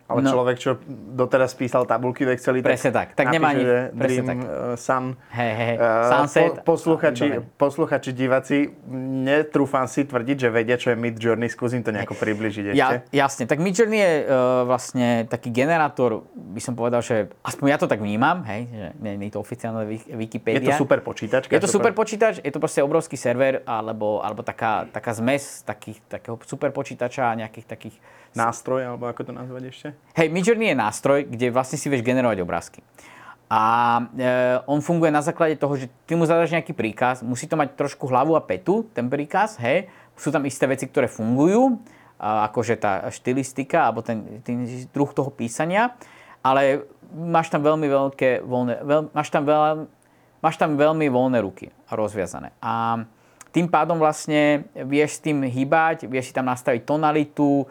[0.08, 0.32] Ale no.
[0.32, 4.38] človek, čo doteraz písal tabulky v Exceli, presne tak, tak, tak nemá ani, Dream, tak.
[4.40, 6.64] Uh, Sun, hey, hey, uh, Sunset.
[6.64, 8.72] Po, posluchači, posluchači, diváci,
[9.28, 12.80] netrúfam si tvrdiť, že vedia, čo je Mid Journey, skúsim to nejako približiť ešte.
[12.80, 17.66] Ja, jasne, tak Mid Journey je uh, vlastne taký generátor, by som povedal, že aspoň
[17.68, 20.72] ja to tak vnímam, hej, že nie, nie je to oficiálne Wikipedia.
[20.72, 21.52] Je to super počítač?
[21.52, 26.00] Je to super počítač, je to proste obrovský server, alebo, alebo taká, taká zmes takých,
[26.08, 27.96] takého super počítača a nejakých takých
[28.32, 29.88] nástroj, alebo ako to nazvať ešte?
[30.18, 32.82] Hej, Midjourney je nástroj, kde vlastne si vieš generovať obrázky.
[33.48, 33.62] A
[34.12, 34.32] e,
[34.68, 38.04] on funguje na základe toho, že ty mu zadaš nejaký príkaz, musí to mať trošku
[38.10, 39.88] hlavu a petu, ten príkaz, hej.
[40.18, 41.78] Sú tam isté veci, ktoré fungujú,
[42.18, 45.94] akože tá štilistika, alebo ten, ten druh toho písania,
[46.42, 49.86] ale máš tam veľmi veľké voľné, veľ, máš, tam veľa,
[50.42, 52.50] máš tam veľmi voľné ruky rozviazané.
[52.58, 53.06] A
[53.54, 57.64] tým pádom vlastne vieš s tým hýbať, vieš si tam nastaviť tonalitu,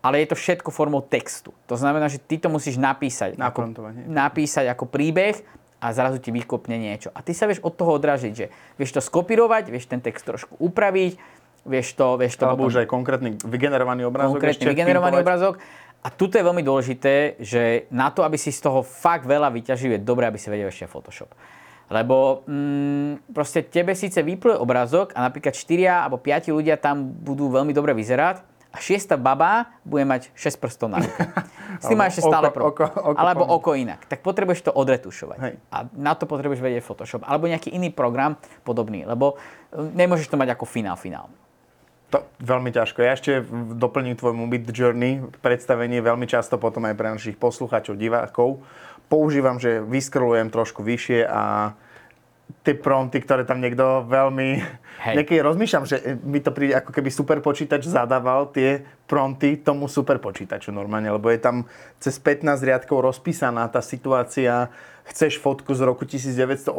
[0.00, 1.52] ale je to všetko formou textu.
[1.68, 3.36] To znamená, že ty to musíš napísať.
[3.36, 3.76] Ako,
[4.08, 5.36] napísať ako príbeh
[5.80, 7.12] a zrazu ti vykopne niečo.
[7.12, 8.46] A ty sa vieš od toho odražiť, že
[8.80, 11.20] vieš to skopírovať, vieš ten text trošku upraviť,
[11.68, 12.16] vieš to...
[12.16, 14.40] Vieš to Alebo potom, už aj konkrétny vygenerovaný obrázok.
[14.40, 15.60] Konkrétny vygenerovaný obrázok.
[16.00, 19.96] A tuto je veľmi dôležité, že na to, aby si z toho fakt veľa vyťažil,
[19.96, 21.28] je dobré, aby si vedel ešte Photoshop.
[21.92, 27.52] Lebo mm, proste tebe síce vypluje obrázok a napríklad 4 alebo 5 ľudia tam budú
[27.52, 31.26] veľmi dobre vyzerať, a šiesta baba bude mať 6 prstov na ruke.
[31.82, 34.06] S tým má ešte stále oko, oko, oko, Alebo oko inak.
[34.06, 35.38] Tak potrebuješ to odretušovať.
[35.42, 35.54] Hej.
[35.74, 37.26] A na to potrebuješ vedieť Photoshop.
[37.26, 39.02] Alebo nejaký iný program podobný.
[39.02, 39.34] Lebo
[39.74, 41.26] e, nemôžeš to mať ako finál finál.
[42.14, 43.02] To veľmi ťažko.
[43.02, 43.42] Ja ešte
[43.74, 48.62] doplním tvojmu Mid Journey predstavenie veľmi často potom aj pre našich poslucháčov, divákov.
[49.10, 51.74] Používam, že vyskrolujem trošku vyššie a
[52.62, 54.48] tie prompty, ktoré tam niekto veľmi...
[55.00, 55.14] Hej.
[55.16, 60.20] Niekedy rozmýšľam, že mi to príde ako keby super počítač zadával tie prompty tomu super
[60.20, 61.64] počítaču normálne, lebo je tam
[61.96, 64.68] cez 15 riadkov rozpísaná tá situácia,
[65.10, 66.70] chceš fotku z roku 1980,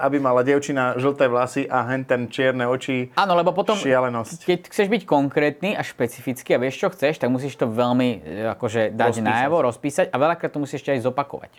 [0.00, 3.14] aby mala dievčina žlté vlasy a hen ten čierne oči.
[3.14, 4.48] Áno, lebo potom, šialenosť.
[4.48, 8.50] keď chceš byť konkrétny a špecifický a vieš, čo chceš, tak musíš to veľmi e,
[8.58, 9.30] akože dať rozpísať.
[9.30, 11.52] najavo, rozpísať a veľakrát to musíš ešte aj zopakovať.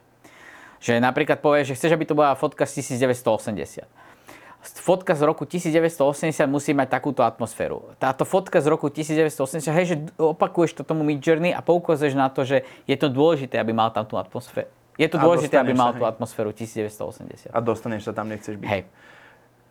[0.80, 3.84] Že napríklad povieš, že chceš, aby to bola fotka z 1980.
[4.59, 7.95] Fotka z roku 1980 musí mať takúto atmosféru.
[7.95, 12.43] Táto fotka z roku 1980, hej, že opakuješ to tomu Midjourney a poukazuješ na to,
[12.43, 14.67] že je to dôležité, aby mal tam tú atmosféru.
[14.99, 17.55] Je to dôležité, aby mal tú atmosféru 1980.
[17.55, 18.67] A dostaneš sa tam, nechceš byť.
[18.67, 18.84] Hej.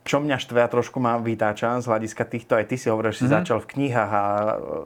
[0.09, 3.21] Čo mňa štve a trošku ma vytáča z hľadiska týchto, aj ty si hovoril, že
[3.21, 3.45] si mm-hmm.
[3.45, 4.25] začal v knihách a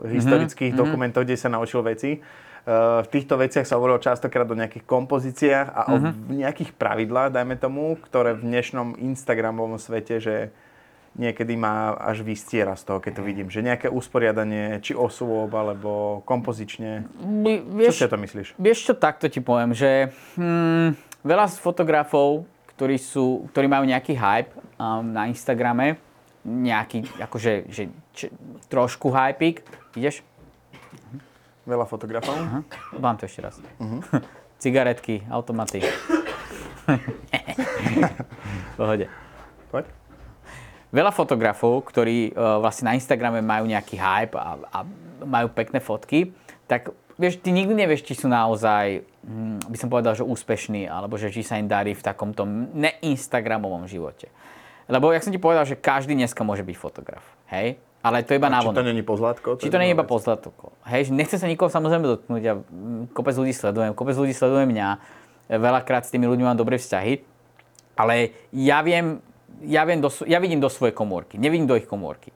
[0.02, 0.82] historických mm-hmm.
[0.82, 2.18] dokumentoch, kde sa naučil veci
[2.62, 5.92] v týchto veciach sa hovorilo častokrát o nejakých kompozíciách a uh-huh.
[5.92, 6.10] o mhm.
[6.46, 10.36] nejakých pravidlách, dajme tomu, ktoré v dnešnom Instagramovom svete, že
[11.12, 13.52] niekedy ma až vystiera z toho, keď to vidím.
[13.52, 17.04] Že nejaké usporiadanie, či osôb, alebo kompozične.
[17.68, 18.48] Vieš, čo si to myslíš?
[18.56, 20.08] Vieš čo, takto ti poviem, že
[20.40, 26.00] hmm, veľa z fotografov, ktorí, sú, ktorí majú nejaký hype um, na Instagrame,
[26.42, 28.32] nejaký, akože, že, či,
[28.72, 29.62] trošku hypik,
[29.94, 30.24] ideš?
[31.62, 32.34] Veľa fotografov.
[32.34, 32.60] Aha.
[32.98, 33.54] Mám to ešte raz.
[33.78, 34.02] Uh-huh.
[34.62, 35.82] Cigaretky, automaty.
[38.78, 39.06] Pohode.
[39.70, 39.86] Poď.
[40.92, 44.78] Veľa fotografov, ktorí uh, vlastne na Instagrame majú nejaký hype a, a
[45.24, 46.36] majú pekné fotky,
[46.68, 51.16] tak vieš, ty nikdy nevieš, či sú naozaj, hm, by som povedal, že úspešní, alebo
[51.16, 52.44] že či sa im darí v takomto
[52.76, 54.28] neinstagramovom živote.
[54.90, 57.24] Lebo, jak som ti povedal, že každý dneska môže byť fotograf.
[57.48, 57.80] Hej?
[58.02, 58.74] Ale to je iba návod.
[58.74, 59.48] Či to není pozlátko?
[59.62, 60.74] Či to není iba pozlátko.
[60.90, 62.42] Hej, nechcem sa nikoho samozrejme dotknúť.
[62.42, 62.58] Ja
[63.14, 64.88] kopec ľudí sledujem, kopec ľudí sledujem mňa.
[65.54, 67.22] Veľakrát s tými ľuďmi mám dobré vzťahy.
[67.94, 69.22] Ale ja viem,
[69.62, 72.34] ja, viem do, ja vidím do svojej komórky, nevidím do ich komórky.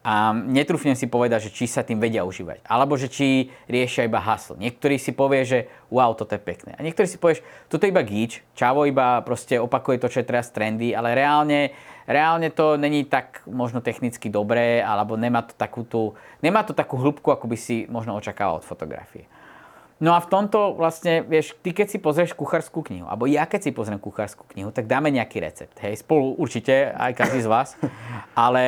[0.00, 2.64] A netrúfnem si povedať, že či sa tým vedia užívať.
[2.64, 4.56] Alebo že či riešia iba haslo.
[4.56, 5.58] Niektorí si povie, že
[5.92, 6.72] wow, toto je pekné.
[6.72, 10.28] A niektorí si povieš, toto je iba gíč, čavo iba proste opakuje to, čo je
[10.32, 15.84] teraz trendy, ale reálne, reálne to není tak možno technicky dobré, alebo nemá to takú,
[15.84, 19.28] tú, nemá to takú hĺbku, ako by si možno očakával od fotografie.
[20.00, 23.68] No a v tomto vlastne, vieš, ty keď si pozrieš kuchárskú knihu, alebo ja keď
[23.68, 25.76] si pozriem kuchárskú knihu, tak dáme nejaký recept.
[25.84, 27.76] Hej, spolu určite, aj každý z vás.
[28.32, 28.64] Ale,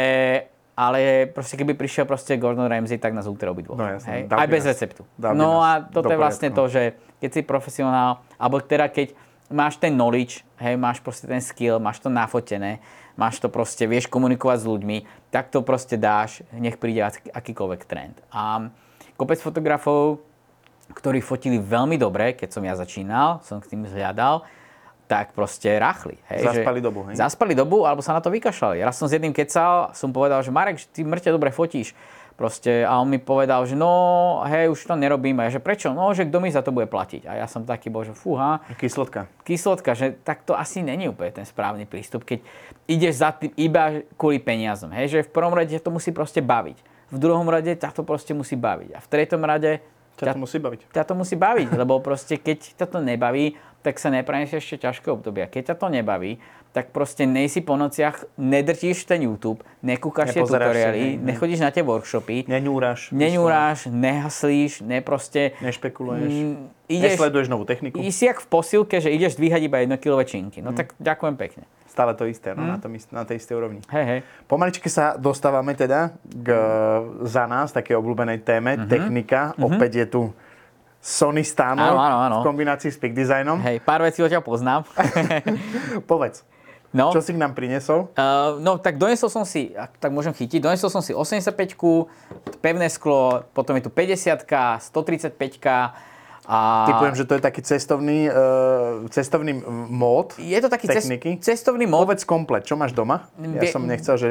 [0.76, 3.80] ale proste keby prišiel proste Gordon Ramsay, tak nás ultra obidvoch.
[3.80, 4.22] No jasne, hej?
[4.28, 5.08] Aj bez nás- receptu.
[5.16, 9.16] No a toto je vlastne to, že keď si profesionál, alebo teda keď
[9.48, 12.76] máš ten knowledge, hej, máš proste ten skill, máš to nafotené,
[13.16, 14.96] máš to proste, vieš komunikovať s ľuďmi,
[15.28, 18.16] tak to proste dáš, nech príde aký- akýkoľvek trend.
[18.32, 18.72] A
[19.16, 20.24] kopec fotografov,
[20.92, 24.44] ktorí fotili veľmi dobre, keď som ja začínal, som k tým zhľadal,
[25.08, 26.16] tak proste rachli.
[26.32, 27.14] Hej, Zaspali že, dobu, hej?
[27.20, 28.80] Zaspali dobu, alebo sa na to vykašľali.
[28.80, 31.92] Raz som s jedným kecal, som povedal, že Marek, ty mŕte dobre fotíš.
[32.32, 35.38] Proste, a on mi povedal, že no, hej, už to nerobím.
[35.38, 35.92] A ja, že prečo?
[35.92, 37.28] No, že kto mi za to bude platiť?
[37.28, 39.28] A ja som taký bol, že fúha, Kyslotka.
[39.44, 42.40] kyslotka, že tak to asi není úplne ten správny prístup, keď
[42.88, 44.90] ideš za tým iba kvôli peniazom.
[44.90, 46.78] Hej, že v prvom rade to musí proste baviť.
[47.12, 48.96] V druhom rade ťa to proste musí baviť.
[48.96, 49.84] A v treťom rade
[50.16, 50.80] Ťa to musí baviť.
[50.92, 55.08] ťa to musí baviť, lebo proste keď ťa to nebaví, tak sa nepreniesieš ešte ťažké
[55.10, 55.50] obdobia.
[55.50, 56.38] Keď ťa to nebaví,
[56.72, 61.20] tak proste nejsi po nociach, nedrtíš ten YouTube, nekúkaš tie si, tutoriály, hej, hej.
[61.20, 63.12] nechodíš na tie workshopy, Neňúraš.
[63.12, 65.52] neňúráš, nehaslíš, neproste...
[65.60, 66.32] Nešpekuluješ.
[66.32, 68.00] Mm, ideš, Nesleduješ novú techniku.
[68.00, 70.64] I si jak v posilke, že ideš dvíhať iba jednokilové činky.
[70.64, 71.68] No tak ďakujem pekne.
[71.92, 72.70] Stále to isté, no, Hm?
[72.70, 73.84] na, tom, na tej istej úrovni.
[73.86, 74.20] Hej, hej.
[74.48, 76.48] Pomaličky sa dostávame teda k
[77.22, 78.88] za nás také obľúbenej téme, Mhm.
[78.88, 79.52] technika.
[79.60, 80.22] Opäť je tu
[80.98, 82.36] Sony Stano Áno, áno, áno.
[82.40, 83.60] v kombinácii s Peak Designom.
[83.60, 84.86] Hej, pár vecí od ťa poznám.
[86.06, 86.46] Povedz,
[86.94, 88.08] no, čo si k nám priniesol?
[88.14, 92.08] Uh, no tak donesol som si, ak tak môžem chytiť, donesol som si 85
[92.56, 94.46] pevné sklo, potom je tu 50
[94.80, 95.34] 135
[96.42, 100.34] a Typujem, že to je taký cestovný, uh, cestovný mód.
[100.42, 101.38] je to taký techniky?
[101.38, 102.10] cestovný mod.
[102.10, 103.30] Povedz komplet, čo máš doma?
[103.38, 104.28] Ja Vie- som nechcel, že...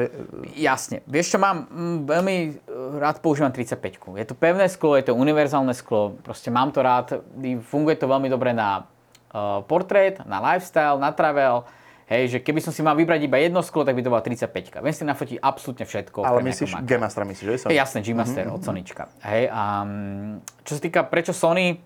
[0.52, 1.00] Jasne.
[1.08, 2.52] Vieš čo, mám mm, veľmi eh,
[3.00, 7.24] rád používam 35 Je to pevné sklo, je to univerzálne sklo, proste mám to rád,
[7.64, 8.84] funguje to veľmi dobre na
[9.32, 11.64] uh, portrét, na lifestyle, na travel,
[12.12, 14.84] Hej, že keby som si mal vybrať iba jedno sklo, tak by to bola 35
[14.84, 16.20] Viem si nafotiť absolútne všetko.
[16.20, 16.84] Ale myslíš.
[16.84, 17.72] G-Mastera myslíš, že?
[17.72, 19.08] Hej, jasné, G-Master od Sonyčka.
[19.24, 21.80] Hej, a mm, čo sa týka prečo Sony,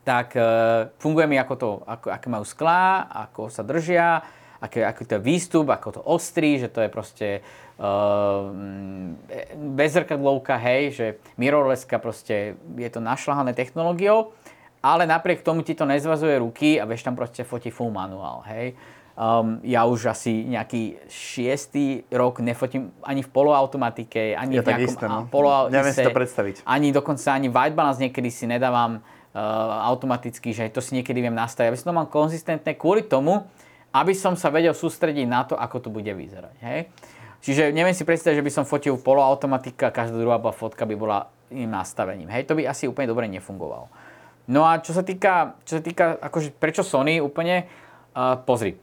[0.00, 0.42] tak e,
[0.96, 4.24] funguje mi ako to, ako, aké majú sklá, ako sa držia,
[4.60, 7.28] aké, aký to je výstup, ako to ostrí, že to je proste
[7.80, 8.52] uh,
[9.56, 11.06] bezrkadlovka, hej, že
[11.40, 14.36] mirrorlesska proste je to našľahané technológiou,
[14.84, 18.76] ale napriek tomu ti to nezvazuje ruky a vieš tam proste fotí full manuál, hej.
[19.20, 24.88] Um, ja už asi nejaký šiestý rok nefotím ani v poloautomatike, ani Ja v nejakom
[24.96, 25.28] isté, no.
[25.28, 26.64] polo- Neviem si to predstaviť.
[26.64, 29.04] Ani dokonca ani white balance niekedy si nedávam
[29.86, 31.70] automaticky, že to si niekedy viem nastaviť.
[31.70, 33.46] Aby som to mal konzistentné kvôli tomu,
[33.90, 36.56] aby som sa vedel sústrediť na to, ako to bude vyzerať.
[36.62, 36.80] Hej?
[37.40, 41.18] Čiže neviem si predstaviť, že by som fotil poloautomatika a každá druhá fotka by bola
[41.50, 42.28] iným nastavením.
[42.30, 42.46] Hej?
[42.50, 43.90] To by asi úplne dobre nefungovalo.
[44.50, 47.70] No a čo sa týka, čo sa týka akože, prečo Sony úplne,
[48.18, 48.78] uh, pozri,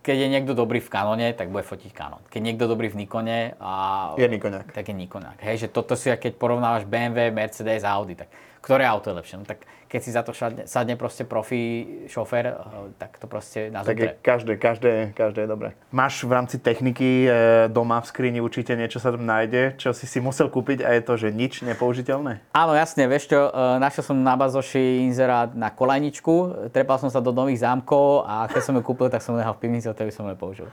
[0.00, 2.22] keď je niekto dobrý v Canone, tak bude fotiť Canon.
[2.28, 4.72] Keď niekto dobrý v Nikone, a, Je Nikoniak.
[4.72, 5.44] tak je Nikonák.
[5.44, 9.36] Hej, že toto si, keď porovnávaš BMW, Mercedes a Audi, tak ktoré auto je lepšie?
[9.40, 12.54] No tak keď si za to sadne, sadne proste profi šofér, eh,
[13.00, 15.68] tak to proste na Tak je každé, každé, každé je dobré.
[15.88, 17.30] Máš v rámci techniky e,
[17.72, 21.02] doma v skrini určite niečo sa tam nájde, čo si si musel kúpiť a je
[21.02, 22.44] to, že nič nepoužiteľné?
[22.52, 27.24] Áno, jasne, vieš čo, eh, našiel som na bazoši inzerát na kolajničku, trepal som sa
[27.24, 30.12] do nových zámkov a keď som ju kúpil, tak som ju nechal v pivnici, odtedy
[30.12, 30.68] som ju nepoužil.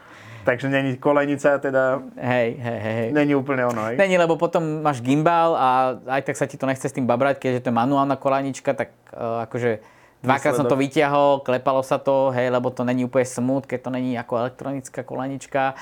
[0.46, 2.94] Takže není kolejnica, teda Hej, hej, hej.
[2.94, 3.08] hej.
[3.10, 3.98] není úplne ono, hej?
[3.98, 5.68] Není, lebo potom máš gimbal a
[6.06, 8.94] aj tak sa ti to nechce s tým babrať, keďže to je manuálna kolanička, tak
[9.10, 9.82] uh, akože
[10.22, 13.90] dvakrát som to vyťahol, klepalo sa to, hej, lebo to není úplne smooth, keď to
[13.90, 15.74] není ako elektronická kolanička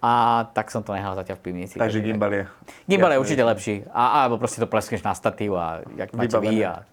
[0.00, 0.12] a
[0.52, 1.76] tak som to nechal zatiaľ v pivnici.
[1.76, 2.42] Takže gimbal je.
[2.88, 3.84] Gimbal je určite lepší.
[3.92, 6.64] A, alebo proste to pleskneš na statív a jak máte vy.
[6.64, 6.84] A,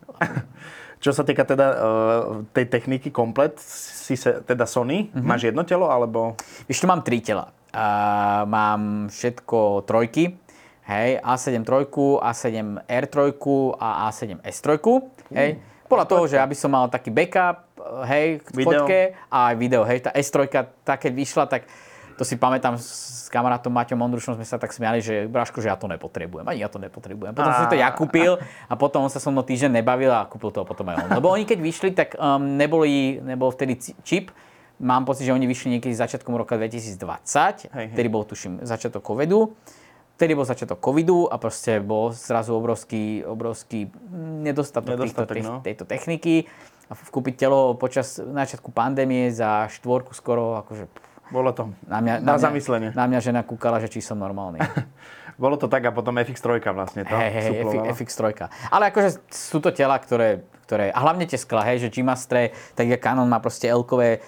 [1.04, 5.20] Čo sa týka teda uh, tej techniky komplet, si sa, teda Sony, Mhm.
[5.20, 6.39] máš jedno telo, alebo...
[6.66, 7.51] Ešte mám tri tela.
[7.76, 10.39] A mám všetko trojky.
[10.84, 13.16] Hej, A7 trojku, A7 R3
[13.76, 14.68] a A7 S3.
[15.32, 15.60] Hej.
[15.88, 17.68] Podľa toho, že aby som mal taký backup,
[18.04, 18.84] hej, k Video.
[18.84, 20.47] fotke a aj video, hej, tá S3,
[20.84, 21.68] tá keď vyšla, tak
[22.18, 25.78] to si pamätám s kamarátom Maťom Ondrušom sme sa tak smiali, že Braško, že ja
[25.78, 27.34] to nepotrebujem, ani ja to nepotrebujem.
[27.34, 28.38] Potom som si to ja kúpil
[28.70, 31.09] a potom on sa so mnou týždeň nebavil a kúpil to potom aj on.
[31.18, 34.30] Lebo oni keď vyšli, tak um, neboli, nebol vtedy čip,
[34.84, 37.88] Mám pocit, že oni vyšli niekedy začiatkom roka 2020, Hej, hej.
[37.93, 39.53] ktorý bol, tuším, začiatok covidu.
[40.18, 43.88] Vtedy bol začiatok covidu a proste bol zrazu obrovský, obrovský
[44.43, 45.64] nedostatok, Nedostatok, týchto, no.
[45.64, 46.49] tejto techniky.
[46.89, 52.14] A vkúpiť telo počas začiatku pandémie za štvorku skoro, akože pff, Bolo to na mňa,
[52.20, 52.90] na, mňa, zamyslenie.
[52.92, 54.60] Na mňa žena kúkala, že či som normálny.
[55.44, 57.90] Bolo to tak a potom FX3 vlastne to hej, suplovala.
[57.96, 58.22] FX3.
[58.70, 62.86] Ale akože sú to tela, ktoré, ktoré a hlavne tie skla, hej, že G-Mastre, tak
[62.86, 64.22] jak Canon má proste L-kové,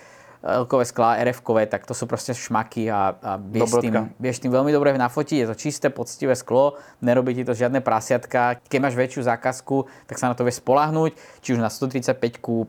[0.46, 4.70] L-kové sklá, RF-kové, tak to sú proste šmaky a, a vieš, tým, vieš tým veľmi
[4.74, 8.62] dobre nafotiť, je to čisté, poctivé sklo, nerobí ti to žiadne prasiatka.
[8.66, 12.66] Keď máš väčšiu zákazku, tak sa na to vieš spolahnúť, či už na 135, 50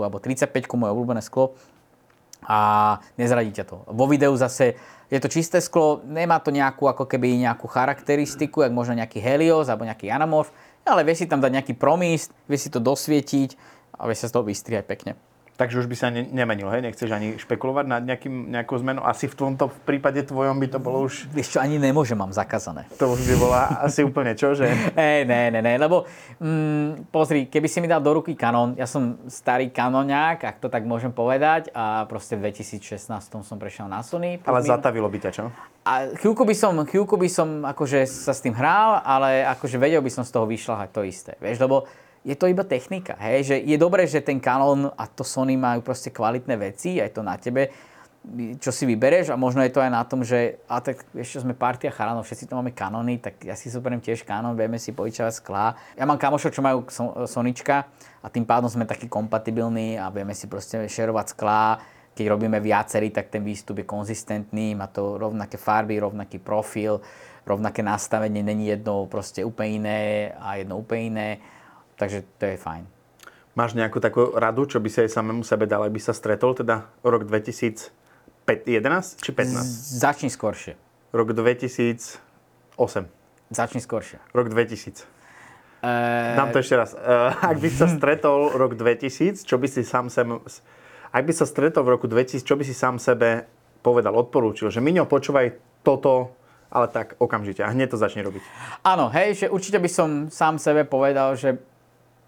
[0.00, 0.48] alebo 35,
[0.80, 1.56] moje obľúbené sklo
[2.46, 2.58] a
[3.18, 3.76] nezradí ťa to.
[3.90, 4.78] Vo videu zase
[5.10, 9.66] je to čisté sklo, nemá to nejakú ako keby nejakú charakteristiku, jak možno nejaký Helios
[9.70, 10.50] alebo nejaký Anamorph,
[10.86, 13.58] ale vieš si tam dať nejaký promist, vieš si to dosvietiť
[13.98, 15.18] a vieš sa z toho vystriať pekne.
[15.56, 16.84] Takže už by sa ne, nemenil, hej?
[16.84, 19.00] Nechceš ani špekulovať nad nejakým, nejakou zmenou?
[19.08, 21.32] Asi v tomto v prípade tvojom by to bolo už...
[21.32, 22.84] Vieš čo, ani nemôžem, mám zakázané.
[23.00, 24.68] To už by bola asi úplne čo, že?
[25.00, 26.04] Hej, ne, ne, ne, lebo
[26.44, 30.68] mm, pozri, keby si mi dal do ruky Canon, ja som starý Canoniak, ak to
[30.68, 33.08] tak môžem povedať, a proste v 2016
[33.40, 34.36] som prešiel na Sony.
[34.44, 35.48] Ale min- zatavilo by ťa, čo?
[35.88, 40.04] A chvíľku by som, chvíľku by som akože sa s tým hral, ale akože vedel
[40.04, 41.32] by som z toho vyšľahať to isté.
[41.40, 41.88] Vieš, lebo
[42.26, 45.86] je to iba technika, hej, že je dobré, že ten Canon a to Sony majú
[45.86, 47.70] proste kvalitné veci, aj to na tebe,
[48.58, 51.54] čo si vybereš a možno je to aj na tom, že a tak čo, sme
[51.54, 55.34] partia chalanov, všetci to máme Canony, tak ja si zoberiem tiež Canon, vieme si požičavať
[55.38, 55.78] sklá.
[55.94, 57.86] Ja mám kamošov, čo majú so- Sonička
[58.18, 61.78] a tým pádom sme takí kompatibilní a vieme si proste šerovať sklá.
[62.18, 66.98] Keď robíme viacerí, tak ten výstup je konzistentný, má to rovnaké farby, rovnaký profil,
[67.46, 70.00] rovnaké nastavenie, není jedno proste úplne iné
[70.42, 71.28] a jedno úplne iné.
[71.96, 72.84] Takže to je fajn.
[73.56, 76.92] Máš nejakú takú radu, čo by si aj samému sebe dal, aby sa stretol, teda
[77.00, 77.88] rok 2011
[79.24, 79.96] či 15?
[79.96, 80.76] Začni skoršie.
[81.16, 82.20] Rok 2008.
[83.48, 84.20] Začni skoršie.
[84.36, 85.16] Rok 2000.
[85.80, 85.92] E,
[86.36, 86.92] Dám to ešte raz.
[86.92, 90.28] Uh, ak by sa stretol rok 2000, čo by si sám sem...
[91.08, 93.48] Ak by sa stretol v roku 2000, čo by si sám sebe
[93.80, 94.68] povedal, odporúčil?
[94.68, 96.36] Že Miňo, počúvaj toto,
[96.68, 98.42] ale tak okamžite a hneď to začne robiť.
[98.82, 101.56] Áno, hej, že určite by som sám sebe povedal, že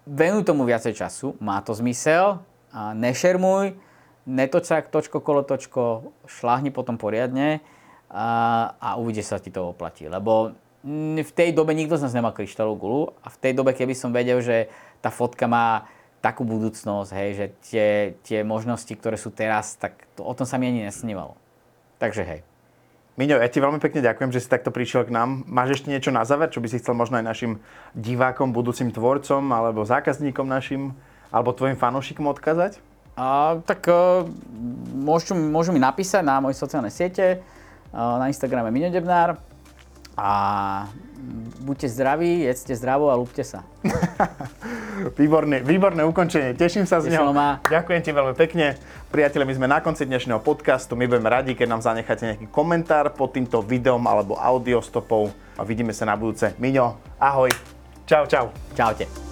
[0.09, 3.77] venuj tomu viacej času, má to zmysel, a nešermuj,
[4.29, 7.61] netočak točko kolo točko, šláhni potom poriadne
[8.09, 8.27] a,
[8.77, 10.05] a uvidíš sa ti to oplatí.
[10.05, 10.53] Lebo
[11.19, 14.13] v tej dobe nikto z nás nemal kryštálovú gulu a v tej dobe, keby som
[14.13, 14.69] vedel, že
[15.01, 15.89] tá fotka má
[16.19, 17.87] takú budúcnosť, hej, že tie,
[18.27, 21.39] tie možnosti, ktoré sú teraz, tak to, o tom sa mi ani nesnívalo.
[21.99, 22.48] Takže hej.
[23.19, 25.43] Miňo, ja ti veľmi pekne ďakujem, že si takto prišiel k nám.
[25.43, 27.59] Máš ešte niečo na záver, čo by si chcel možno aj našim
[27.91, 30.95] divákom, budúcim tvorcom, alebo zákazníkom našim,
[31.27, 32.79] alebo tvojim fanúšikom odkazať?
[33.19, 34.23] A, tak uh,
[34.95, 37.43] môžu, môžu mi napísať na moje sociálne siete,
[37.91, 39.35] uh, na Instagrame Miňo Debnár
[40.15, 40.31] a
[40.87, 43.67] mm, buďte zdraví, jedzte zdravo a lúbte sa.
[45.19, 47.27] Výborné, výborné ukončenie, teším sa z neho.
[47.27, 47.59] Tešilo ma.
[47.67, 48.79] Ďakujem ti veľmi pekne.
[49.09, 50.93] Priatelia, my sme na konci dnešného podcastu.
[50.93, 55.97] My budeme radi, keď nám zanecháte nejaký komentár pod týmto videom alebo audiostopou a vidíme
[55.97, 56.53] sa na budúce.
[56.61, 57.49] Miňo, ahoj.
[58.05, 58.53] Čau, čau.
[58.77, 59.28] Čaute.